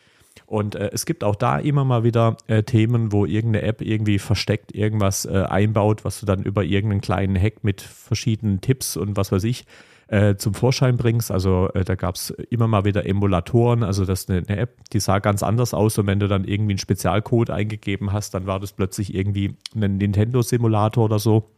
Und 0.47 0.75
äh, 0.75 0.91
es 0.93 1.07
gibt 1.07 1.23
auch 1.23 1.37
da 1.37 1.59
immer 1.59 1.85
mal 1.85 2.03
wieder 2.03 2.37
äh, 2.49 2.65
Themen, 2.65 3.13
wo 3.13 3.27
irgendeine 3.27 3.65
App 3.65 3.81
irgendwie 3.81 4.19
versteckt 4.19 4.75
irgendwas 4.75 5.25
äh, 5.25 5.45
einbaut, 5.49 6.05
was 6.05 6.19
du 6.19 6.27
dann 6.27 6.43
über 6.43 6.65
irgendeinen 6.65 7.01
kleinen 7.01 7.41
Hack 7.41 7.63
mit 7.63 7.81
verschiedenen 7.81 8.61
Tipps 8.61 8.97
und 8.97 9.17
was 9.17 9.31
weiß 9.31 9.45
ich 9.45 9.67
äh, 10.09 10.37
zum 10.37 10.55
Vorschein 10.55 10.97
bringst. 10.97 11.31
Also 11.31 11.69
äh, 11.75 11.85
da 11.85 11.95
gab 11.95 12.15
es 12.15 12.31
immer 12.31 12.69
mal 12.69 12.85
wieder 12.85 13.07
Emulatoren, 13.07 13.83
also 13.83 14.05
das 14.05 14.23
ist 14.23 14.31
eine, 14.31 14.43
eine, 14.47 14.59
App, 14.59 14.89
die 14.91 15.01
sah 15.01 15.19
ganz 15.19 15.43
anders 15.43 15.75
aus 15.75 15.99
und 15.99 16.07
wenn 16.07 16.21
du 16.21 16.29
dann 16.29 16.45
irgendwie 16.45 16.73
einen 16.73 16.79
Spezialcode 16.79 17.51
eingegeben 17.51 18.13
hast, 18.13 18.35
dann 18.35 18.47
war 18.47 18.61
das 18.61 18.73
plötzlich 18.73 19.15
irgendwie 19.15 19.57
ein 19.75 19.97
Nintendo-Simulator 19.97 21.05
oder 21.05 21.19
so. 21.19 21.51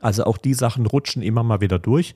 Also 0.00 0.24
auch 0.24 0.38
die 0.38 0.54
Sachen 0.54 0.86
rutschen 0.86 1.22
immer 1.22 1.42
mal 1.42 1.60
wieder 1.60 1.78
durch. 1.78 2.14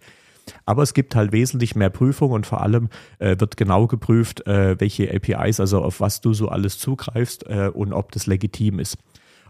Aber 0.67 0.83
es 0.83 0.95
gibt 0.95 1.15
halt 1.15 1.33
wesentlich 1.33 1.77
mehr 1.77 1.91
Prüfung 1.91 2.33
und 2.33 2.47
vor 2.47 2.61
allem 2.61 2.89
äh, 3.19 3.37
wird 3.39 3.57
genau 3.57 3.87
geprüft, 3.87 4.47
äh, 4.47 4.79
welche 4.81 5.13
APIs, 5.15 5.61
also 5.61 5.83
auf 5.83 6.01
was 6.01 6.21
du 6.21 6.33
so 6.35 6.49
alles 6.49 6.79
zugreifst 6.79 7.47
äh, 7.49 7.71
und 7.73 7.93
ob 7.93 8.11
das 8.13 8.27
legitim 8.27 8.81
ist. 8.81 8.99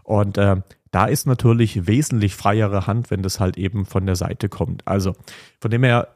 Und 0.03 0.37
äh, 0.37 0.57
da 0.91 1.05
ist 1.05 1.25
natürlich 1.25 1.87
wesentlich 1.87 2.35
freiere 2.35 2.85
Hand, 2.87 3.11
wenn 3.11 3.23
das 3.23 3.39
halt 3.39 3.57
eben 3.57 3.85
von 3.85 4.05
der 4.05 4.15
Seite 4.15 4.49
kommt. 4.49 4.87
Also 4.87 5.13
von 5.59 5.71
dem 5.71 5.83
her, 5.83 6.09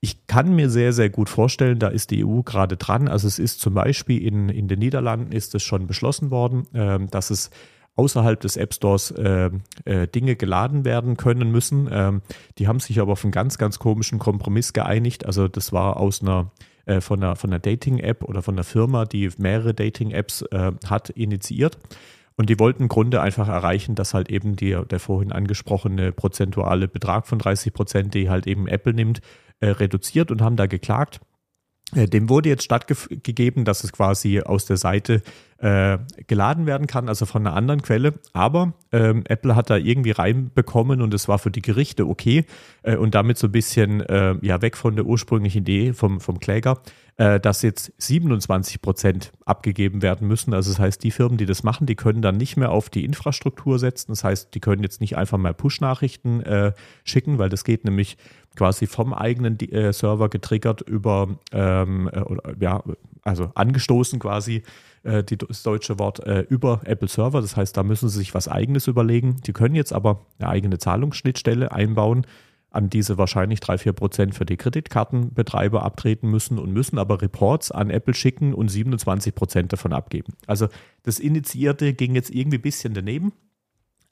ich 0.00 0.26
kann 0.26 0.54
mir 0.54 0.70
sehr, 0.70 0.92
sehr 0.92 1.10
gut 1.10 1.28
vorstellen, 1.28 1.78
da 1.78 1.88
ist 1.88 2.10
die 2.10 2.24
EU 2.24 2.42
gerade 2.42 2.76
dran. 2.76 3.08
Also 3.08 3.26
es 3.26 3.38
ist 3.38 3.60
zum 3.60 3.74
Beispiel 3.74 4.22
in, 4.22 4.48
in 4.48 4.68
den 4.68 4.78
Niederlanden 4.78 5.32
ist 5.32 5.54
es 5.54 5.62
schon 5.62 5.86
beschlossen 5.86 6.30
worden, 6.30 6.66
äh, 6.74 6.98
dass 7.10 7.30
es 7.30 7.50
außerhalb 7.96 8.38
des 8.38 8.56
App 8.56 8.74
Stores 8.74 9.10
äh, 9.10 9.50
äh, 9.84 10.06
Dinge 10.06 10.36
geladen 10.36 10.84
werden 10.84 11.16
können 11.16 11.50
müssen. 11.50 11.88
Ähm, 11.90 12.22
die 12.58 12.68
haben 12.68 12.78
sich 12.78 13.00
aber 13.00 13.12
auf 13.12 13.24
einen 13.24 13.32
ganz, 13.32 13.58
ganz 13.58 13.80
komischen 13.80 14.20
Kompromiss 14.20 14.72
geeinigt. 14.72 15.26
Also 15.26 15.48
das 15.48 15.72
war 15.72 15.96
aus 15.96 16.22
einer 16.22 16.52
äh, 16.88 17.00
von 17.00 17.22
einer, 17.22 17.36
von 17.36 17.50
einer 17.50 17.58
Dating-App 17.58 18.24
oder 18.24 18.40
von 18.40 18.54
einer 18.54 18.64
Firma, 18.64 19.04
die 19.04 19.28
mehrere 19.36 19.74
Dating-Apps 19.74 20.42
äh, 20.42 20.72
hat, 20.86 21.10
initiiert. 21.10 21.76
Und 22.38 22.48
die 22.48 22.58
wollten 22.60 22.84
im 22.84 22.88
Grunde 22.88 23.20
einfach 23.20 23.48
erreichen, 23.48 23.96
dass 23.96 24.14
halt 24.14 24.30
eben 24.30 24.54
die, 24.54 24.78
der 24.88 25.00
vorhin 25.00 25.32
angesprochene 25.32 26.12
prozentuale 26.12 26.86
Betrag 26.86 27.26
von 27.26 27.40
30 27.40 27.72
Prozent, 27.72 28.14
die 28.14 28.30
halt 28.30 28.46
eben 28.46 28.68
Apple 28.68 28.94
nimmt, 28.94 29.20
äh, 29.58 29.70
reduziert 29.70 30.30
und 30.30 30.40
haben 30.40 30.54
da 30.54 30.66
geklagt. 30.66 31.20
Äh, 31.94 32.06
dem 32.06 32.28
wurde 32.28 32.50
jetzt 32.50 32.64
stattgegeben, 32.64 33.64
dass 33.64 33.84
es 33.84 33.92
quasi 33.92 34.40
aus 34.40 34.66
der 34.66 34.76
Seite 34.76 35.22
äh, 35.58 35.98
geladen 36.26 36.66
werden 36.66 36.86
kann, 36.86 37.08
also 37.08 37.26
von 37.26 37.46
einer 37.46 37.56
anderen 37.56 37.82
Quelle. 37.82 38.14
Aber 38.32 38.74
ähm, 38.92 39.24
Apple 39.26 39.56
hat 39.56 39.70
da 39.70 39.76
irgendwie 39.76 40.12
reinbekommen 40.12 41.02
und 41.02 41.14
es 41.14 41.28
war 41.28 41.38
für 41.38 41.50
die 41.50 41.62
Gerichte 41.62 42.06
okay 42.06 42.44
äh, 42.82 42.96
und 42.96 43.14
damit 43.14 43.38
so 43.38 43.48
ein 43.48 43.52
bisschen 43.52 44.00
äh, 44.02 44.36
ja 44.42 44.62
weg 44.62 44.76
von 44.76 44.96
der 44.96 45.06
ursprünglichen 45.06 45.62
Idee 45.62 45.94
vom, 45.94 46.20
vom 46.20 46.38
Kläger, 46.38 46.80
äh, 47.16 47.40
dass 47.40 47.62
jetzt 47.62 47.92
27 47.98 48.80
Prozent 48.80 49.32
abgegeben 49.46 50.02
werden 50.02 50.28
müssen. 50.28 50.54
Also 50.54 50.70
das 50.70 50.78
heißt, 50.78 51.02
die 51.02 51.10
Firmen, 51.10 51.38
die 51.38 51.46
das 51.46 51.64
machen, 51.64 51.86
die 51.86 51.96
können 51.96 52.22
dann 52.22 52.36
nicht 52.36 52.56
mehr 52.56 52.70
auf 52.70 52.90
die 52.90 53.04
Infrastruktur 53.04 53.78
setzen. 53.78 54.12
Das 54.12 54.22
heißt, 54.22 54.54
die 54.54 54.60
können 54.60 54.82
jetzt 54.82 55.00
nicht 55.00 55.16
einfach 55.16 55.38
mal 55.38 55.54
Push-Nachrichten 55.54 56.42
äh, 56.42 56.72
schicken, 57.02 57.38
weil 57.38 57.48
das 57.48 57.64
geht 57.64 57.84
nämlich 57.84 58.16
quasi 58.58 58.86
vom 58.86 59.14
eigenen 59.14 59.58
äh, 59.60 59.92
Server 59.92 60.28
getriggert 60.28 60.82
über, 60.82 61.38
ähm, 61.52 62.10
äh, 62.12 62.20
oder, 62.20 62.54
ja, 62.60 62.82
also 63.22 63.52
angestoßen 63.54 64.18
quasi 64.18 64.64
äh, 65.04 65.22
die, 65.22 65.38
das 65.38 65.62
deutsche 65.62 65.98
Wort 65.98 66.26
äh, 66.26 66.40
über 66.40 66.80
Apple 66.84 67.08
Server. 67.08 67.40
Das 67.40 67.56
heißt, 67.56 67.76
da 67.76 67.84
müssen 67.84 68.08
sie 68.08 68.18
sich 68.18 68.34
was 68.34 68.48
eigenes 68.48 68.88
überlegen. 68.88 69.36
Die 69.46 69.52
können 69.52 69.76
jetzt 69.76 69.92
aber 69.92 70.26
eine 70.38 70.48
eigene 70.48 70.78
Zahlungsschnittstelle 70.78 71.70
einbauen 71.70 72.26
an 72.70 72.90
diese 72.90 73.16
wahrscheinlich 73.16 73.60
3-4 73.60 73.92
Prozent 73.92 74.34
für 74.34 74.44
die 74.44 74.56
Kreditkartenbetreiber 74.56 75.82
abtreten 75.84 76.28
müssen 76.28 76.58
und 76.58 76.72
müssen 76.72 76.98
aber 76.98 77.22
Reports 77.22 77.70
an 77.70 77.90
Apple 77.90 78.14
schicken 78.14 78.52
und 78.52 78.68
27 78.68 79.34
Prozent 79.34 79.72
davon 79.72 79.92
abgeben. 79.92 80.34
Also 80.46 80.68
das 81.04 81.18
Initiierte 81.18 81.94
ging 81.94 82.14
jetzt 82.14 82.30
irgendwie 82.30 82.58
ein 82.58 82.62
bisschen 82.62 82.92
daneben, 82.92 83.32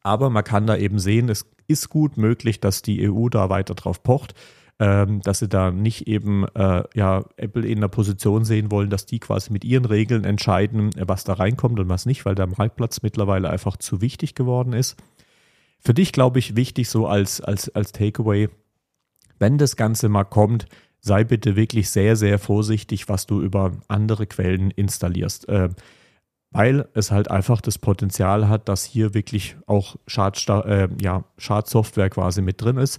aber 0.07 0.31
man 0.31 0.45
kann 0.45 0.69
da 0.69 0.77
eben 0.77 1.01
sehen, 1.01 1.29
es 1.29 1.47
ist 1.67 1.91
gut 1.91 2.17
möglich, 2.17 2.61
dass 2.61 2.81
die 2.81 3.11
EU 3.11 3.29
da 3.29 3.51
weiter 3.51 3.75
drauf 3.75 4.05
pocht, 4.05 4.35
ähm, 4.79 5.21
dass 5.23 5.41
sie 5.41 5.49
da 5.49 5.73
nicht 5.73 6.07
eben 6.07 6.47
äh, 6.55 6.85
ja, 6.95 7.25
Apple 7.37 7.67
in 7.67 7.81
der 7.81 7.89
Position 7.89 8.45
sehen 8.45 8.71
wollen, 8.71 8.89
dass 8.89 9.07
die 9.07 9.19
quasi 9.19 9.53
mit 9.53 9.65
ihren 9.65 9.85
Regeln 9.85 10.25
entscheiden, 10.25 10.91
was 10.97 11.25
da 11.25 11.33
reinkommt 11.33 11.81
und 11.81 11.89
was 11.89 12.07
nicht, 12.07 12.25
weil 12.25 12.37
der 12.37 12.47
Marktplatz 12.47 13.03
mittlerweile 13.03 13.51
einfach 13.51 13.77
zu 13.79 14.01
wichtig 14.01 14.37
geworden 14.37 14.75
ist. 14.75 14.97
Für 15.81 15.93
dich, 15.93 16.13
glaube 16.13 16.39
ich, 16.39 16.55
wichtig 16.55 16.89
so 16.89 17.09
als, 17.09 17.41
als, 17.41 17.75
als 17.75 17.91
Takeaway, 17.91 18.49
wenn 19.41 19.59
das 19.59 19.75
Ganze 19.75 20.09
mal 20.09 20.25
kommt, 20.25 20.67
sei 21.01 21.25
bitte 21.25 21.57
wirklich 21.57 21.91
sehr, 21.91 22.15
sehr 22.15 22.39
vorsichtig, 22.39 23.09
was 23.09 23.27
du 23.27 23.41
über 23.41 23.73
andere 23.89 24.27
Quellen 24.27 24.71
installierst. 24.71 25.49
Äh, 25.49 25.71
weil 26.57 26.89
es 26.95 27.11
halt 27.11 27.31
einfach 27.31 27.61
das 27.61 27.77
Potenzial 27.77 28.49
hat, 28.49 28.71
dass 28.71 28.85
hier 28.85 29.13
wirklich 29.13 29.57
auch 29.67 29.97
Schadsta 30.07 30.63
äh, 30.63 30.89
ja, 31.03 31.25
Schadsoftware 31.37 32.09
quasi 32.09 32.41
mit 32.41 32.63
drin 32.63 32.79
ist. 32.79 32.99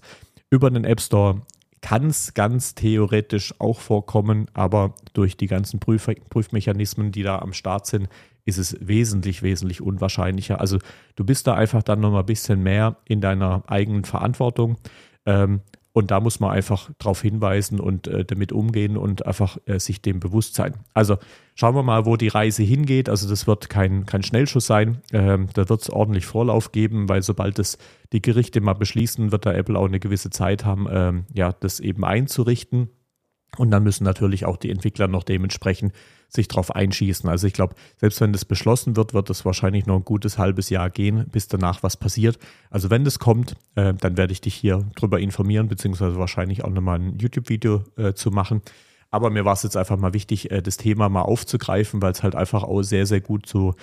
Über 0.51 0.69
den 0.69 0.85
App 0.85 1.01
Store 1.01 1.41
kann 1.81 2.07
es 2.07 2.35
ganz 2.35 2.75
theoretisch 2.75 3.55
auch 3.59 3.79
vorkommen, 3.79 4.45
aber 4.53 4.93
durch 5.13 5.37
die 5.37 5.47
ganzen 5.47 5.79
Prüf 5.79 6.07
Prüfmechanismen, 6.29 7.11
die 7.11 7.23
da 7.23 7.39
am 7.39 7.51
Start 7.51 7.87
sind, 7.87 8.09
ist 8.45 8.59
es 8.59 8.77
wesentlich, 8.79 9.41
wesentlich 9.41 9.81
unwahrscheinlicher. 9.81 10.61
Also 10.61 10.77
du 11.15 11.25
bist 11.25 11.47
da 11.47 11.55
einfach 11.55 11.81
dann 11.81 11.99
nochmal 11.99 12.21
ein 12.21 12.27
bisschen 12.27 12.61
mehr 12.61 12.97
in 13.05 13.21
deiner 13.21 13.63
eigenen 13.65 14.05
Verantwortung. 14.05 14.77
Ähm, 15.25 15.61
und 15.97 16.11
da 16.11 16.19
muss 16.19 16.39
man 16.39 16.51
einfach 16.51 16.91
darauf 16.99 17.23
hinweisen 17.23 17.79
und 17.79 18.07
äh, 18.07 18.23
damit 18.23 18.51
umgehen 18.51 18.97
und 18.97 19.25
einfach 19.25 19.57
äh, 19.65 19.79
sich 19.79 19.99
dem 19.99 20.19
bewusst 20.19 20.53
sein. 20.53 20.75
Also 20.93 21.17
schauen 21.55 21.73
wir 21.73 21.81
mal, 21.81 22.05
wo 22.05 22.17
die 22.17 22.27
Reise 22.27 22.61
hingeht. 22.61 23.09
Also 23.09 23.27
das 23.27 23.47
wird 23.47 23.67
kein, 23.67 24.05
kein 24.05 24.21
Schnellschuss 24.21 24.67
sein. 24.67 25.01
Ähm, 25.11 25.47
da 25.55 25.67
wird 25.69 25.81
es 25.81 25.89
ordentlich 25.89 26.27
Vorlauf 26.27 26.71
geben, 26.71 27.09
weil 27.09 27.23
sobald 27.23 27.57
es 27.57 27.79
die 28.13 28.21
Gerichte 28.21 28.61
mal 28.61 28.73
beschließen, 28.73 29.31
wird 29.31 29.47
da 29.47 29.53
Apple 29.53 29.77
auch 29.77 29.87
eine 29.87 29.99
gewisse 29.99 30.29
Zeit 30.29 30.65
haben, 30.65 30.87
ähm, 30.91 31.25
ja, 31.33 31.51
das 31.51 31.79
eben 31.79 32.05
einzurichten. 32.05 32.89
Und 33.57 33.71
dann 33.71 33.83
müssen 33.83 34.03
natürlich 34.03 34.45
auch 34.45 34.57
die 34.57 34.69
Entwickler 34.69 35.07
noch 35.07 35.23
dementsprechend 35.23 35.93
sich 36.29 36.47
darauf 36.47 36.75
einschießen. 36.75 37.29
Also 37.29 37.47
ich 37.47 37.53
glaube, 37.53 37.75
selbst 37.97 38.19
wenn 38.21 38.33
das 38.33 38.45
beschlossen 38.45 38.95
wird, 38.95 39.13
wird 39.13 39.29
es 39.29 39.45
wahrscheinlich 39.45 39.85
noch 39.85 39.95
ein 39.95 40.05
gutes 40.05 40.37
halbes 40.37 40.69
Jahr 40.69 40.89
gehen, 40.89 41.25
bis 41.31 41.47
danach 41.47 41.83
was 41.83 41.97
passiert. 41.97 42.37
Also 42.69 42.89
wenn 42.89 43.05
das 43.05 43.19
kommt, 43.19 43.55
äh, 43.75 43.93
dann 43.93 44.17
werde 44.17 44.33
ich 44.33 44.41
dich 44.41 44.55
hier 44.55 44.85
drüber 44.95 45.19
informieren, 45.19 45.67
beziehungsweise 45.67 46.17
wahrscheinlich 46.17 46.63
auch 46.63 46.69
nochmal 46.69 46.99
ein 46.99 47.17
YouTube-Video 47.17 47.83
äh, 47.95 48.13
zu 48.13 48.31
machen. 48.31 48.61
Aber 49.09 49.29
mir 49.29 49.45
war 49.45 49.53
es 49.53 49.63
jetzt 49.63 49.77
einfach 49.77 49.97
mal 49.97 50.13
wichtig, 50.13 50.51
äh, 50.51 50.61
das 50.61 50.77
Thema 50.77 51.09
mal 51.09 51.21
aufzugreifen, 51.21 52.01
weil 52.01 52.11
es 52.11 52.23
halt 52.23 52.35
einfach 52.35 52.63
auch 52.63 52.81
sehr, 52.81 53.05
sehr 53.05 53.21
gut 53.21 53.45
zu, 53.45 53.75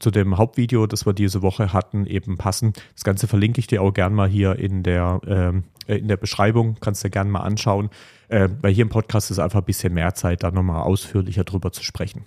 zu 0.00 0.10
dem 0.10 0.38
Hauptvideo, 0.38 0.86
das 0.86 1.06
wir 1.06 1.12
diese 1.12 1.42
Woche 1.42 1.72
hatten, 1.72 2.06
eben 2.06 2.36
passen. 2.36 2.72
Das 2.94 3.04
Ganze 3.04 3.28
verlinke 3.28 3.60
ich 3.60 3.68
dir 3.68 3.82
auch 3.82 3.92
gern 3.92 4.14
mal 4.14 4.28
hier 4.28 4.56
in 4.56 4.82
der, 4.82 5.20
ähm, 5.26 5.64
äh, 5.86 5.98
in 5.98 6.08
der 6.08 6.16
Beschreibung. 6.16 6.76
Kannst 6.80 7.04
du 7.04 7.08
dir 7.08 7.12
gerne 7.12 7.30
mal 7.30 7.40
anschauen. 7.40 7.90
Äh, 8.32 8.48
weil 8.62 8.72
hier 8.72 8.82
im 8.82 8.88
Podcast 8.88 9.30
ist 9.30 9.38
einfach 9.38 9.58
ein 9.58 9.66
bisschen 9.66 9.92
mehr 9.92 10.14
Zeit, 10.14 10.42
da 10.42 10.50
nochmal 10.50 10.84
ausführlicher 10.84 11.44
drüber 11.44 11.70
zu 11.70 11.84
sprechen. 11.84 12.24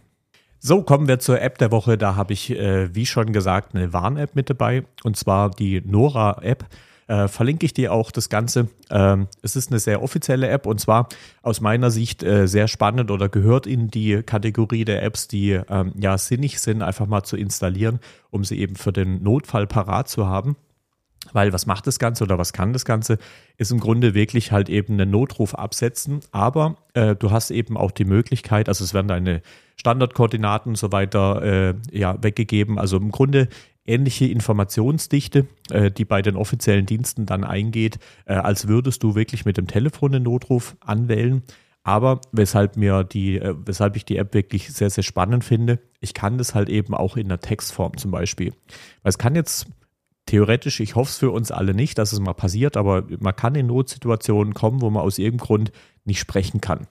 So, 0.60 0.84
kommen 0.84 1.08
wir 1.08 1.18
zur 1.18 1.41
App 1.41 1.58
der 1.58 1.72
Woche. 1.72 1.98
Da 1.98 2.15
habe 2.15 2.32
ich, 2.34 2.52
äh, 2.52 2.94
wie 2.94 3.08
schon 3.08 3.34
gesagt, 3.34 3.74
eine 3.74 3.91
Warn-App 3.91 4.36
mit 4.36 4.52
dabei. 4.52 4.84
Und 5.04 5.18
zwar 5.18 5.50
die 5.50 5.82
Nora-App. 5.82 6.65
Äh, 7.08 7.28
verlinke 7.28 7.65
ich 7.65 7.74
dir 7.74 7.91
auch 7.91 8.12
das 8.12 8.30
Ganze. 8.30 8.68
Ähm, 8.91 9.28
es 9.41 9.56
ist 9.56 9.72
eine 9.72 9.80
sehr 9.80 10.02
offizielle 10.02 10.48
App 10.48 10.65
und 10.65 10.80
zwar 10.80 11.08
aus 11.44 11.62
meiner 11.62 11.91
Sicht 11.91 12.24
äh, 12.24 12.48
sehr 12.48 12.68
spannend 12.68 13.12
oder 13.12 13.30
gehört 13.30 13.68
in 13.68 13.89
die 13.89 14.24
Kategorie 14.24 14.86
der 14.86 15.04
Apps, 15.04 15.28
die 15.28 15.52
ähm, 15.70 15.91
ja 15.96 16.18
sinnig 16.18 16.60
sind, 16.60 16.82
einfach 16.82 17.06
mal 17.06 17.22
zu 17.22 17.38
installieren, 17.38 18.00
um 18.32 18.44
sie 18.44 18.60
eben 18.60 18.76
für 18.76 18.91
den 18.91 19.22
Notfall 19.22 19.68
parat 19.68 20.10
zu 20.10 20.26
haben. 20.26 20.56
Weil 21.34 21.54
was 21.54 21.66
macht 21.66 21.88
das 21.88 22.00
Ganze 22.00 22.24
oder 22.24 22.38
was 22.38 22.54
kann 22.54 22.74
das 22.74 22.86
Ganze? 22.86 23.18
Ist 23.58 23.72
im 23.72 23.80
Grunde 23.80 24.14
wirklich 24.14 24.52
halt 24.52 24.70
eben 24.70 24.94
einen 24.94 25.12
Notruf 25.12 25.56
absetzen, 25.56 26.20
aber 26.32 26.78
äh, 26.94 27.16
du 27.16 27.32
hast 27.32 27.52
eben 27.52 27.78
auch 27.78 27.92
die 27.92 28.06
Möglichkeit, 28.06 28.70
also 28.70 28.84
es 28.84 28.94
werden 28.94 29.08
deine 29.08 29.42
Standardkoordinaten 29.78 30.72
und 30.72 30.78
so 30.78 30.92
weiter 30.92 31.42
äh, 31.42 31.74
ja, 31.92 32.22
weggegeben. 32.22 32.80
Also 32.80 32.98
im 32.98 33.12
Grunde 33.12 33.50
ähnliche 33.86 34.26
Informationsdichte, 34.26 35.48
äh, 35.70 35.92
die 35.92 36.06
bei 36.06 36.22
den 36.22 36.36
offiziellen 36.36 36.86
Diensten 36.86 37.26
dann 37.26 37.44
eingeht, 37.44 38.00
äh, 38.26 38.34
als 38.34 38.68
würdest 38.68 39.04
du 39.04 39.16
wirklich 39.16 39.46
mit 39.46 39.58
dem 39.58 39.68
Telefon 39.68 40.16
einen 40.16 40.24
Notruf 40.24 40.76
anwählen. 40.80 41.44
Aber 41.84 42.20
weshalb 42.32 42.78
mir 42.78 43.04
die, 43.04 43.38
äh, 43.38 43.54
weshalb 43.64 43.96
ich 43.96 44.06
die 44.06 44.18
App 44.18 44.34
wirklich 44.34 44.74
sehr, 44.74 44.90
sehr 44.90 45.04
spannend 45.04 45.44
finde, 45.44 45.80
ich 46.00 46.16
kann 46.16 46.40
das 46.40 46.56
halt 46.56 46.68
eben 46.70 46.96
auch 46.96 47.16
in 47.16 47.30
der 47.30 47.40
Textform 47.40 47.98
zum 47.98 48.10
Beispiel. 48.10 48.54
Weil 49.04 49.10
es 49.10 49.20
kann 49.20 49.36
jetzt 49.36 49.68
theoretisch, 50.26 50.80
ich 50.80 50.96
hoffe 50.96 51.10
es 51.10 51.18
für 51.18 51.32
uns 51.32 51.52
alle 51.52 51.74
nicht, 51.74 51.98
dass 51.98 52.14
es 52.14 52.20
mal 52.20 52.34
passiert, 52.34 52.78
aber 52.78 53.04
man 53.20 53.36
kann 53.36 53.56
in 53.56 53.68
Notsituationen 53.68 54.54
kommen, 54.54 54.82
wo 54.82 54.90
man 54.90 55.04
aus 55.04 55.18
irgendeinem 55.18 55.46
Grund 55.46 55.72
nicht 56.04 56.20
sprechen 56.20 56.62
kann. 56.62 56.88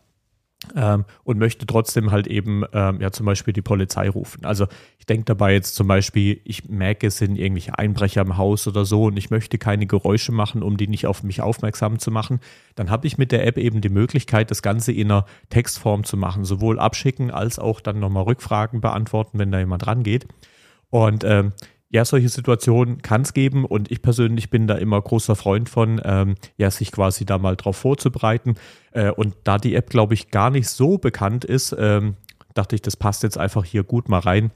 Ähm, 0.75 1.05
und 1.25 1.39
möchte 1.39 1.67
trotzdem 1.67 2.11
halt 2.11 2.27
eben 2.27 2.65
ähm, 2.73 2.99
ja 3.01 3.11
zum 3.11 3.27
Beispiel 3.27 3.53
die 3.53 3.61
Polizei 3.61 4.09
rufen. 4.09 4.47
Also 4.47 4.67
ich 4.99 5.05
denke 5.05 5.27
dabei 5.27 5.53
jetzt 5.53 5.75
zum 5.75 5.87
Beispiel, 5.87 6.41
ich 6.45 6.71
merke, 6.71 7.09
es 7.09 7.19
sind 7.19 7.37
irgendwelche 7.37 7.79
Einbrecher 7.79 8.23
im 8.23 8.39
Haus 8.39 8.67
oder 8.67 8.87
so 8.87 9.05
und 9.05 9.19
ich 9.19 9.29
möchte 9.29 9.59
keine 9.59 9.87
Geräusche 9.87 10.33
machen, 10.33 10.63
um 10.63 10.79
die 10.79 10.89
nicht 10.89 11.07
auf 11.07 11.23
mich 11.23 11.43
aufmerksam 11.43 11.99
zu 11.99 12.11
machen. 12.11 12.41
Dann 12.77 12.89
habe 12.89 13.07
ich 13.07 13.19
mit 13.19 13.31
der 13.31 13.47
App 13.47 13.59
eben 13.59 13.83
die 13.83 13.91
Möglichkeit, 13.91 14.51
das 14.51 14.63
Ganze 14.63 14.93
in 14.93 15.11
einer 15.11 15.27
Textform 15.51 16.05
zu 16.05 16.17
machen, 16.17 16.45
sowohl 16.45 16.79
abschicken 16.79 17.31
als 17.31 17.59
auch 17.59 17.81
dann 17.81 17.99
nochmal 17.99 18.23
Rückfragen 18.23 18.81
beantworten, 18.81 19.39
wenn 19.39 19.53
da 19.53 19.59
jemand 19.59 19.87
rangeht. 19.87 20.27
Und 20.89 21.25
ähm, 21.25 21.53
ja, 21.95 22.05
solche 22.05 22.29
Situationen 22.29 23.03
kann 23.03 23.23
es 23.23 23.35
geben 23.35 23.65
und 23.65 23.89
ich 23.93 24.03
persönlich 24.03 24.51
bin 24.51 24.67
da 24.67 24.75
immer 24.75 25.01
großer 25.01 25.37
Freund 25.37 25.69
von, 25.69 26.01
ähm, 26.05 26.35
ja, 26.57 26.69
sich 26.73 26.91
quasi 26.91 27.25
da 27.25 27.39
mal 27.39 27.55
drauf 27.55 27.77
vorzubereiten. 27.77 28.57
Äh, 28.91 29.13
und 29.13 29.37
da 29.45 29.59
die 29.59 29.77
App, 29.77 29.91
glaube 29.91 30.15
ich, 30.15 30.33
gar 30.33 30.51
nicht 30.51 30.69
so 30.69 30.99
bekannt 30.99 31.45
ist, 31.45 31.73
ähm, 31.79 32.17
dachte 32.53 32.75
ich, 32.75 32.83
das 32.83 32.97
passt 32.97 33.23
jetzt 33.23 33.39
einfach 33.39 33.65
hier 33.65 33.85
gut 33.85 34.09
mal 34.09 34.19
rein. 34.19 34.51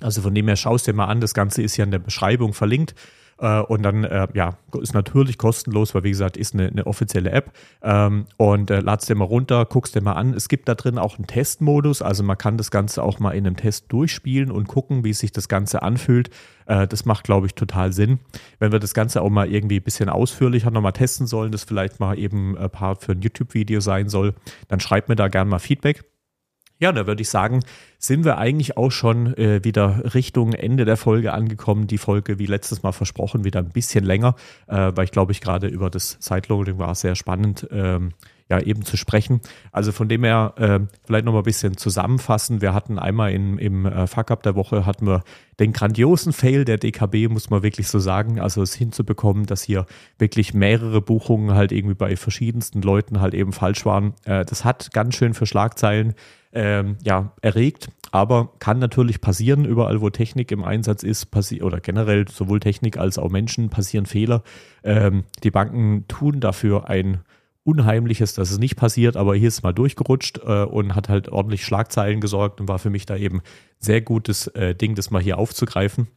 Also 0.00 0.20
von 0.20 0.34
dem 0.34 0.46
her 0.46 0.56
schaust 0.56 0.86
dir 0.86 0.92
mal 0.92 1.06
an, 1.06 1.22
das 1.22 1.32
Ganze 1.32 1.62
ist 1.62 1.78
ja 1.78 1.86
in 1.86 1.90
der 1.90 2.00
Beschreibung 2.00 2.52
verlinkt. 2.52 2.94
Äh, 3.38 3.60
und 3.60 3.82
dann, 3.82 4.04
äh, 4.04 4.28
ja, 4.34 4.56
ist 4.80 4.94
natürlich 4.94 5.38
kostenlos, 5.38 5.94
weil 5.94 6.04
wie 6.04 6.10
gesagt, 6.10 6.36
ist 6.36 6.54
eine, 6.54 6.68
eine 6.68 6.86
offizielle 6.86 7.30
App. 7.30 7.52
Ähm, 7.82 8.26
und 8.36 8.70
äh, 8.70 8.80
ladst 8.80 9.08
dir 9.08 9.14
mal 9.14 9.24
runter, 9.24 9.64
guckst 9.64 9.94
dir 9.94 10.00
mal 10.00 10.12
an. 10.12 10.34
Es 10.34 10.48
gibt 10.48 10.68
da 10.68 10.74
drin 10.74 10.98
auch 10.98 11.16
einen 11.16 11.26
Testmodus, 11.26 12.02
also 12.02 12.22
man 12.22 12.38
kann 12.38 12.56
das 12.56 12.70
Ganze 12.70 13.02
auch 13.02 13.18
mal 13.18 13.32
in 13.32 13.46
einem 13.46 13.56
Test 13.56 13.92
durchspielen 13.92 14.50
und 14.50 14.68
gucken, 14.68 15.04
wie 15.04 15.12
sich 15.12 15.32
das 15.32 15.48
Ganze 15.48 15.82
anfühlt. 15.82 16.30
Äh, 16.66 16.86
das 16.86 17.04
macht, 17.04 17.24
glaube 17.24 17.46
ich, 17.46 17.54
total 17.54 17.92
Sinn. 17.92 18.20
Wenn 18.58 18.72
wir 18.72 18.78
das 18.78 18.94
Ganze 18.94 19.22
auch 19.22 19.30
mal 19.30 19.50
irgendwie 19.50 19.78
ein 19.80 19.84
bisschen 19.84 20.08
ausführlicher 20.08 20.70
nochmal 20.70 20.92
testen 20.92 21.26
sollen, 21.26 21.52
das 21.52 21.64
vielleicht 21.64 22.00
mal 22.00 22.18
eben 22.18 22.56
ein 22.56 22.70
paar 22.70 22.96
für 22.96 23.12
ein 23.12 23.20
YouTube-Video 23.20 23.80
sein 23.80 24.08
soll, 24.08 24.34
dann 24.68 24.80
schreibt 24.80 25.08
mir 25.08 25.16
da 25.16 25.28
gerne 25.28 25.50
mal 25.50 25.58
Feedback. 25.58 26.04
Ja, 26.80 26.92
da 26.92 27.06
würde 27.06 27.22
ich 27.22 27.28
sagen, 27.28 27.60
sind 27.98 28.24
wir 28.24 28.36
eigentlich 28.36 28.76
auch 28.76 28.90
schon 28.90 29.36
äh, 29.38 29.62
wieder 29.62 30.14
Richtung 30.14 30.52
Ende 30.52 30.84
der 30.84 30.96
Folge 30.96 31.32
angekommen. 31.32 31.86
Die 31.86 31.98
Folge, 31.98 32.38
wie 32.38 32.46
letztes 32.46 32.82
Mal 32.82 32.92
versprochen, 32.92 33.44
wieder 33.44 33.60
ein 33.60 33.70
bisschen 33.70 34.04
länger, 34.04 34.34
äh, 34.66 34.92
weil 34.94 35.04
ich 35.04 35.12
glaube, 35.12 35.32
ich 35.32 35.40
gerade 35.40 35.68
über 35.68 35.88
das 35.88 36.18
Sideloading 36.20 36.78
war 36.78 36.94
sehr 36.94 37.14
spannend. 37.14 37.68
Ähm, 37.70 38.12
ja 38.48 38.60
eben 38.60 38.84
zu 38.84 38.96
sprechen. 38.96 39.40
Also 39.72 39.92
von 39.92 40.08
dem 40.08 40.24
her 40.24 40.54
äh, 40.56 40.80
vielleicht 41.04 41.24
noch 41.24 41.32
mal 41.32 41.40
ein 41.40 41.44
bisschen 41.44 41.76
zusammenfassen. 41.76 42.60
Wir 42.60 42.74
hatten 42.74 42.98
einmal 42.98 43.32
in, 43.32 43.58
im 43.58 43.86
äh, 43.86 44.06
Fuck-Up 44.06 44.42
der 44.42 44.54
Woche 44.54 44.84
hatten 44.84 45.06
wir 45.06 45.22
den 45.60 45.72
grandiosen 45.72 46.32
Fail 46.32 46.64
der 46.64 46.78
DKB, 46.78 47.28
muss 47.28 47.48
man 47.48 47.62
wirklich 47.62 47.88
so 47.88 47.98
sagen. 47.98 48.40
Also 48.40 48.60
es 48.62 48.74
hinzubekommen, 48.74 49.46
dass 49.46 49.62
hier 49.62 49.86
wirklich 50.18 50.52
mehrere 50.52 51.00
Buchungen 51.00 51.54
halt 51.54 51.72
irgendwie 51.72 51.94
bei 51.94 52.16
verschiedensten 52.16 52.82
Leuten 52.82 53.20
halt 53.20 53.34
eben 53.34 53.52
falsch 53.52 53.86
waren. 53.86 54.14
Äh, 54.24 54.44
das 54.44 54.64
hat 54.64 54.92
ganz 54.92 55.14
schön 55.14 55.32
für 55.32 55.46
Schlagzeilen 55.46 56.14
ähm, 56.52 56.96
ja, 57.02 57.32
erregt. 57.40 57.88
Aber 58.12 58.52
kann 58.60 58.78
natürlich 58.78 59.20
passieren, 59.20 59.64
überall 59.64 60.00
wo 60.00 60.08
Technik 60.08 60.52
im 60.52 60.62
Einsatz 60.62 61.02
ist, 61.02 61.28
oder 61.62 61.80
generell 61.80 62.28
sowohl 62.28 62.60
Technik 62.60 62.96
als 62.96 63.18
auch 63.18 63.28
Menschen 63.28 63.70
passieren 63.70 64.06
Fehler. 64.06 64.44
Ähm, 64.84 65.24
die 65.42 65.50
Banken 65.50 66.06
tun 66.06 66.38
dafür 66.38 66.88
ein 66.88 67.22
Unheimliches, 67.64 68.34
dass 68.34 68.50
es 68.50 68.58
nicht 68.58 68.76
passiert, 68.76 69.16
aber 69.16 69.34
hier 69.34 69.48
ist 69.48 69.62
mal 69.62 69.72
durchgerutscht 69.72 70.38
äh, 70.44 70.64
und 70.64 70.94
hat 70.94 71.08
halt 71.08 71.30
ordentlich 71.30 71.64
Schlagzeilen 71.64 72.20
gesorgt 72.20 72.60
und 72.60 72.68
war 72.68 72.78
für 72.78 72.90
mich 72.90 73.06
da 73.06 73.16
eben 73.16 73.40
sehr 73.78 74.02
gutes 74.02 74.48
äh, 74.48 74.74
Ding, 74.74 74.94
das 74.94 75.10
mal 75.10 75.22
hier 75.22 75.38
aufzugreifen. 75.38 76.08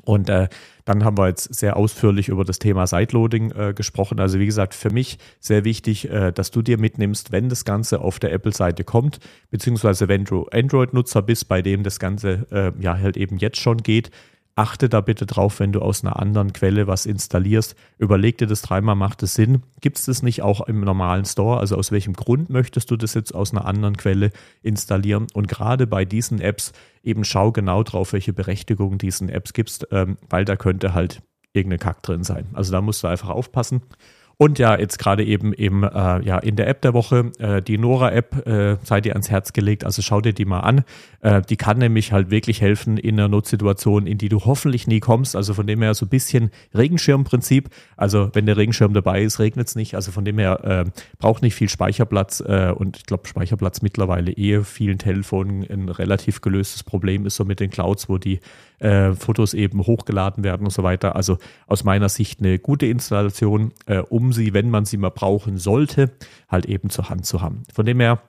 Und 0.00 0.28
äh, 0.28 0.48
dann 0.84 1.04
haben 1.04 1.18
wir 1.18 1.28
jetzt 1.28 1.54
sehr 1.54 1.76
ausführlich 1.76 2.28
über 2.28 2.44
das 2.44 2.58
Thema 2.58 2.86
Sideloading 2.86 3.52
äh, 3.52 3.74
gesprochen. 3.74 4.20
Also 4.20 4.38
wie 4.38 4.46
gesagt, 4.46 4.74
für 4.74 4.90
mich 4.90 5.18
sehr 5.38 5.64
wichtig, 5.64 6.08
äh, 6.10 6.32
dass 6.32 6.50
du 6.50 6.62
dir 6.62 6.78
mitnimmst, 6.78 7.30
wenn 7.30 7.48
das 7.48 7.64
Ganze 7.64 8.00
auf 8.00 8.18
der 8.18 8.32
Apple-Seite 8.32 8.84
kommt, 8.84 9.20
beziehungsweise 9.50 10.08
wenn 10.08 10.24
du 10.24 10.46
Android-Nutzer 10.46 11.22
bist, 11.22 11.48
bei 11.48 11.62
dem 11.62 11.82
das 11.82 11.98
Ganze 11.98 12.46
äh, 12.50 12.72
ja 12.82 12.98
halt 12.98 13.16
eben 13.16 13.36
jetzt 13.38 13.60
schon 13.60 13.78
geht, 13.78 14.10
achte 14.54 14.88
da 14.88 15.00
bitte 15.00 15.26
drauf, 15.26 15.60
wenn 15.60 15.72
du 15.72 15.80
aus 15.80 16.04
einer 16.04 16.18
anderen 16.18 16.52
Quelle 16.52 16.86
was 16.86 17.06
installierst. 17.06 17.74
Überleg 17.98 18.38
dir 18.38 18.46
das 18.46 18.62
dreimal, 18.62 18.94
macht 18.94 19.22
es 19.22 19.34
Sinn? 19.34 19.62
Gibt 19.80 19.98
es 19.98 20.04
das 20.06 20.22
nicht 20.22 20.42
auch 20.42 20.60
im 20.66 20.80
normalen 20.80 21.24
Store? 21.24 21.58
Also 21.58 21.76
aus 21.76 21.90
welchem 21.90 22.12
Grund 22.12 22.50
möchtest 22.50 22.90
du 22.90 22.96
das 22.96 23.14
jetzt 23.14 23.34
aus 23.34 23.52
einer 23.52 23.64
anderen 23.64 23.96
Quelle 23.96 24.30
installieren? 24.62 25.26
Und 25.32 25.48
gerade 25.48 25.86
bei 25.86 26.04
diesen 26.04 26.40
Apps 26.40 26.72
eben 27.02 27.24
schau 27.24 27.52
genau 27.52 27.82
drauf, 27.82 28.12
welche 28.12 28.32
Berechtigungen 28.32 28.98
diesen 28.98 29.28
Apps 29.28 29.52
gibst, 29.52 29.86
ähm, 29.90 30.18
weil 30.28 30.44
da 30.44 30.56
könnte 30.56 30.94
halt 30.94 31.22
irgendein 31.52 31.80
Kack 31.80 32.02
drin 32.02 32.24
sein. 32.24 32.46
Also 32.52 32.72
da 32.72 32.80
musst 32.80 33.02
du 33.02 33.08
einfach 33.08 33.30
aufpassen. 33.30 33.82
Und 34.36 34.58
ja, 34.58 34.78
jetzt 34.78 34.98
gerade 34.98 35.24
eben 35.24 35.52
im, 35.52 35.84
äh, 35.84 35.88
ja, 36.24 36.38
in 36.38 36.56
der 36.56 36.68
App 36.68 36.82
der 36.82 36.94
Woche, 36.94 37.30
äh, 37.38 37.62
die 37.62 37.78
Nora-App, 37.78 38.46
äh, 38.46 38.76
sei 38.82 39.00
dir 39.00 39.12
ans 39.12 39.30
Herz 39.30 39.52
gelegt. 39.52 39.84
Also 39.84 40.02
schau 40.02 40.20
dir 40.20 40.32
die 40.32 40.44
mal 40.44 40.60
an. 40.60 40.84
Äh, 41.20 41.42
die 41.42 41.56
kann 41.56 41.78
nämlich 41.78 42.12
halt 42.12 42.30
wirklich 42.30 42.60
helfen 42.60 42.96
in 42.96 43.18
einer 43.18 43.28
Notsituation, 43.28 44.06
in 44.06 44.18
die 44.18 44.28
du 44.28 44.40
hoffentlich 44.44 44.86
nie 44.86 45.00
kommst. 45.00 45.36
Also 45.36 45.54
von 45.54 45.66
dem 45.66 45.82
her 45.82 45.94
so 45.94 46.06
ein 46.06 46.08
bisschen 46.08 46.50
Regenschirmprinzip. 46.74 47.68
Also 47.96 48.30
wenn 48.32 48.46
der 48.46 48.56
Regenschirm 48.56 48.94
dabei 48.94 49.22
ist, 49.22 49.38
regnet 49.38 49.68
es 49.68 49.76
nicht. 49.76 49.94
Also 49.94 50.12
von 50.12 50.24
dem 50.24 50.38
her 50.38 50.64
äh, 50.64 50.90
braucht 51.18 51.42
nicht 51.42 51.54
viel 51.54 51.68
Speicherplatz. 51.68 52.40
Äh, 52.40 52.72
und 52.74 52.96
ich 52.96 53.06
glaube, 53.06 53.28
Speicherplatz 53.28 53.82
mittlerweile 53.82 54.32
eh 54.32 54.62
vielen 54.64 54.98
Telefonen 54.98 55.64
ein 55.70 55.88
relativ 55.88 56.40
gelöstes 56.40 56.82
Problem 56.82 57.26
ist, 57.26 57.36
so 57.36 57.44
mit 57.44 57.60
den 57.60 57.70
Clouds, 57.70 58.08
wo 58.08 58.18
die 58.18 58.40
äh, 58.82 59.14
Fotos 59.14 59.54
eben 59.54 59.80
hochgeladen 59.80 60.44
werden 60.44 60.64
und 60.64 60.72
so 60.72 60.82
weiter. 60.82 61.16
Also 61.16 61.38
aus 61.66 61.84
meiner 61.84 62.08
Sicht 62.08 62.40
eine 62.40 62.58
gute 62.58 62.86
Installation, 62.86 63.72
äh, 63.86 63.98
um 63.98 64.32
sie, 64.32 64.52
wenn 64.52 64.70
man 64.70 64.84
sie 64.84 64.96
mal 64.96 65.10
brauchen 65.10 65.58
sollte, 65.58 66.10
halt 66.48 66.66
eben 66.66 66.90
zur 66.90 67.08
Hand 67.08 67.24
zu 67.24 67.40
haben. 67.40 67.62
Von 67.72 67.86
dem 67.86 68.00
her, 68.00 68.20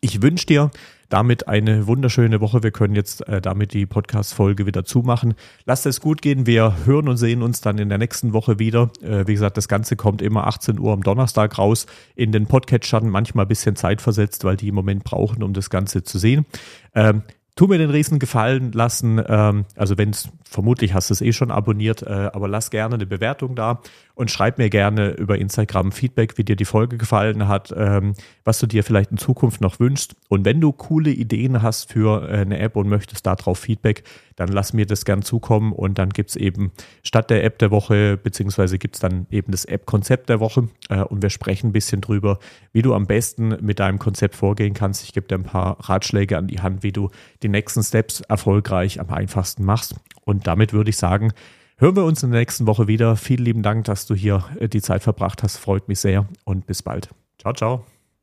ich 0.00 0.22
wünsche 0.22 0.46
dir 0.46 0.70
damit 1.08 1.48
eine 1.48 1.86
wunderschöne 1.86 2.40
Woche. 2.40 2.62
Wir 2.62 2.70
können 2.70 2.94
jetzt 2.94 3.28
äh, 3.28 3.40
damit 3.40 3.72
die 3.72 3.86
Podcast-Folge 3.86 4.66
wieder 4.66 4.84
zumachen. 4.84 5.34
Lasst 5.64 5.86
es 5.86 6.00
gut 6.00 6.22
gehen. 6.22 6.46
Wir 6.46 6.86
hören 6.86 7.08
und 7.08 7.18
sehen 7.18 7.42
uns 7.42 7.60
dann 7.60 7.78
in 7.78 7.88
der 7.88 7.98
nächsten 7.98 8.32
Woche 8.32 8.58
wieder. 8.58 8.90
Äh, 9.02 9.26
wie 9.26 9.34
gesagt, 9.34 9.56
das 9.56 9.68
Ganze 9.68 9.96
kommt 9.96 10.22
immer 10.22 10.46
18 10.46 10.78
Uhr 10.78 10.92
am 10.92 11.02
Donnerstag 11.02 11.58
raus 11.58 11.86
in 12.16 12.32
den 12.32 12.46
Podcatchern. 12.46 13.08
Manchmal 13.08 13.44
ein 13.44 13.48
bisschen 13.48 13.76
Zeit 13.76 14.00
versetzt, 14.00 14.44
weil 14.44 14.56
die 14.56 14.68
im 14.68 14.74
Moment 14.74 15.04
brauchen, 15.04 15.42
um 15.42 15.52
das 15.52 15.70
Ganze 15.70 16.02
zu 16.02 16.18
sehen. 16.18 16.46
Ähm, 16.94 17.22
tu 17.56 17.66
mir 17.66 17.78
den 17.78 17.90
riesen 17.90 18.18
Gefallen 18.18 18.72
lassen. 18.72 19.22
Ähm, 19.26 19.64
also 19.76 19.96
wenn 19.96 20.10
es, 20.10 20.28
vermutlich 20.44 20.94
hast 20.94 21.10
du 21.10 21.14
es 21.14 21.20
eh 21.20 21.32
schon 21.32 21.50
abonniert, 21.50 22.02
äh, 22.02 22.30
aber 22.32 22.48
lass 22.48 22.70
gerne 22.70 22.94
eine 22.94 23.06
Bewertung 23.06 23.54
da 23.54 23.80
und 24.14 24.30
schreib 24.30 24.58
mir 24.58 24.70
gerne 24.70 25.10
über 25.10 25.38
Instagram 25.38 25.92
Feedback, 25.92 26.38
wie 26.38 26.44
dir 26.44 26.56
die 26.56 26.64
Folge 26.64 26.96
gefallen 26.96 27.48
hat, 27.48 27.74
ähm, 27.76 28.14
was 28.44 28.58
du 28.60 28.66
dir 28.66 28.84
vielleicht 28.84 29.10
in 29.10 29.18
Zukunft 29.18 29.60
noch 29.60 29.80
wünschst. 29.80 30.14
Und 30.28 30.44
wenn 30.44 30.60
du 30.60 30.72
coole 30.72 31.10
Ideen 31.10 31.62
hast 31.62 31.92
für 31.92 32.28
äh, 32.28 32.38
eine 32.38 32.58
App 32.58 32.76
und 32.76 32.88
möchtest 32.88 33.26
darauf 33.26 33.58
Feedback, 33.58 34.04
dann 34.36 34.48
lass 34.48 34.72
mir 34.72 34.86
das 34.86 35.04
gern 35.04 35.22
zukommen 35.22 35.72
und 35.72 35.98
dann 35.98 36.10
gibt 36.10 36.30
es 36.30 36.36
eben 36.36 36.72
statt 37.02 37.30
der 37.30 37.44
App 37.44 37.58
der 37.58 37.70
Woche, 37.70 38.16
beziehungsweise 38.16 38.78
gibt 38.78 38.96
es 38.96 39.00
dann 39.00 39.26
eben 39.30 39.52
das 39.52 39.64
App-Konzept 39.64 40.28
der 40.28 40.40
Woche 40.40 40.68
äh, 40.88 41.00
und 41.00 41.22
wir 41.22 41.30
sprechen 41.30 41.68
ein 41.68 41.72
bisschen 41.72 42.00
drüber, 42.00 42.38
wie 42.72 42.82
du 42.82 42.94
am 42.94 43.06
besten 43.06 43.56
mit 43.60 43.80
deinem 43.80 43.98
Konzept 43.98 44.34
vorgehen 44.36 44.74
kannst. 44.74 45.04
Ich 45.04 45.12
gebe 45.12 45.26
dir 45.26 45.36
ein 45.36 45.44
paar 45.44 45.78
Ratschläge 45.88 46.38
an 46.38 46.46
die 46.46 46.60
Hand, 46.60 46.82
wie 46.82 46.92
du 46.92 47.10
die 47.44 47.48
nächsten 47.48 47.82
Steps 47.84 48.20
erfolgreich 48.22 48.98
am 48.98 49.10
einfachsten 49.10 49.64
machst. 49.64 49.94
Und 50.22 50.46
damit 50.46 50.72
würde 50.72 50.90
ich 50.90 50.96
sagen, 50.96 51.32
hören 51.76 51.94
wir 51.94 52.04
uns 52.04 52.22
in 52.22 52.30
der 52.30 52.40
nächsten 52.40 52.66
Woche 52.66 52.88
wieder. 52.88 53.16
Vielen 53.16 53.44
lieben 53.44 53.62
Dank, 53.62 53.84
dass 53.84 54.06
du 54.06 54.14
hier 54.14 54.44
äh, 54.58 54.68
die 54.68 54.82
Zeit 54.82 55.02
verbracht 55.02 55.42
hast. 55.42 55.58
Freut 55.58 55.86
mich 55.86 56.00
sehr 56.00 56.26
und 56.44 56.66
bis 56.66 56.82
bald. 56.82 57.10
Ciao, 57.38 57.52
ciao. 57.52 57.93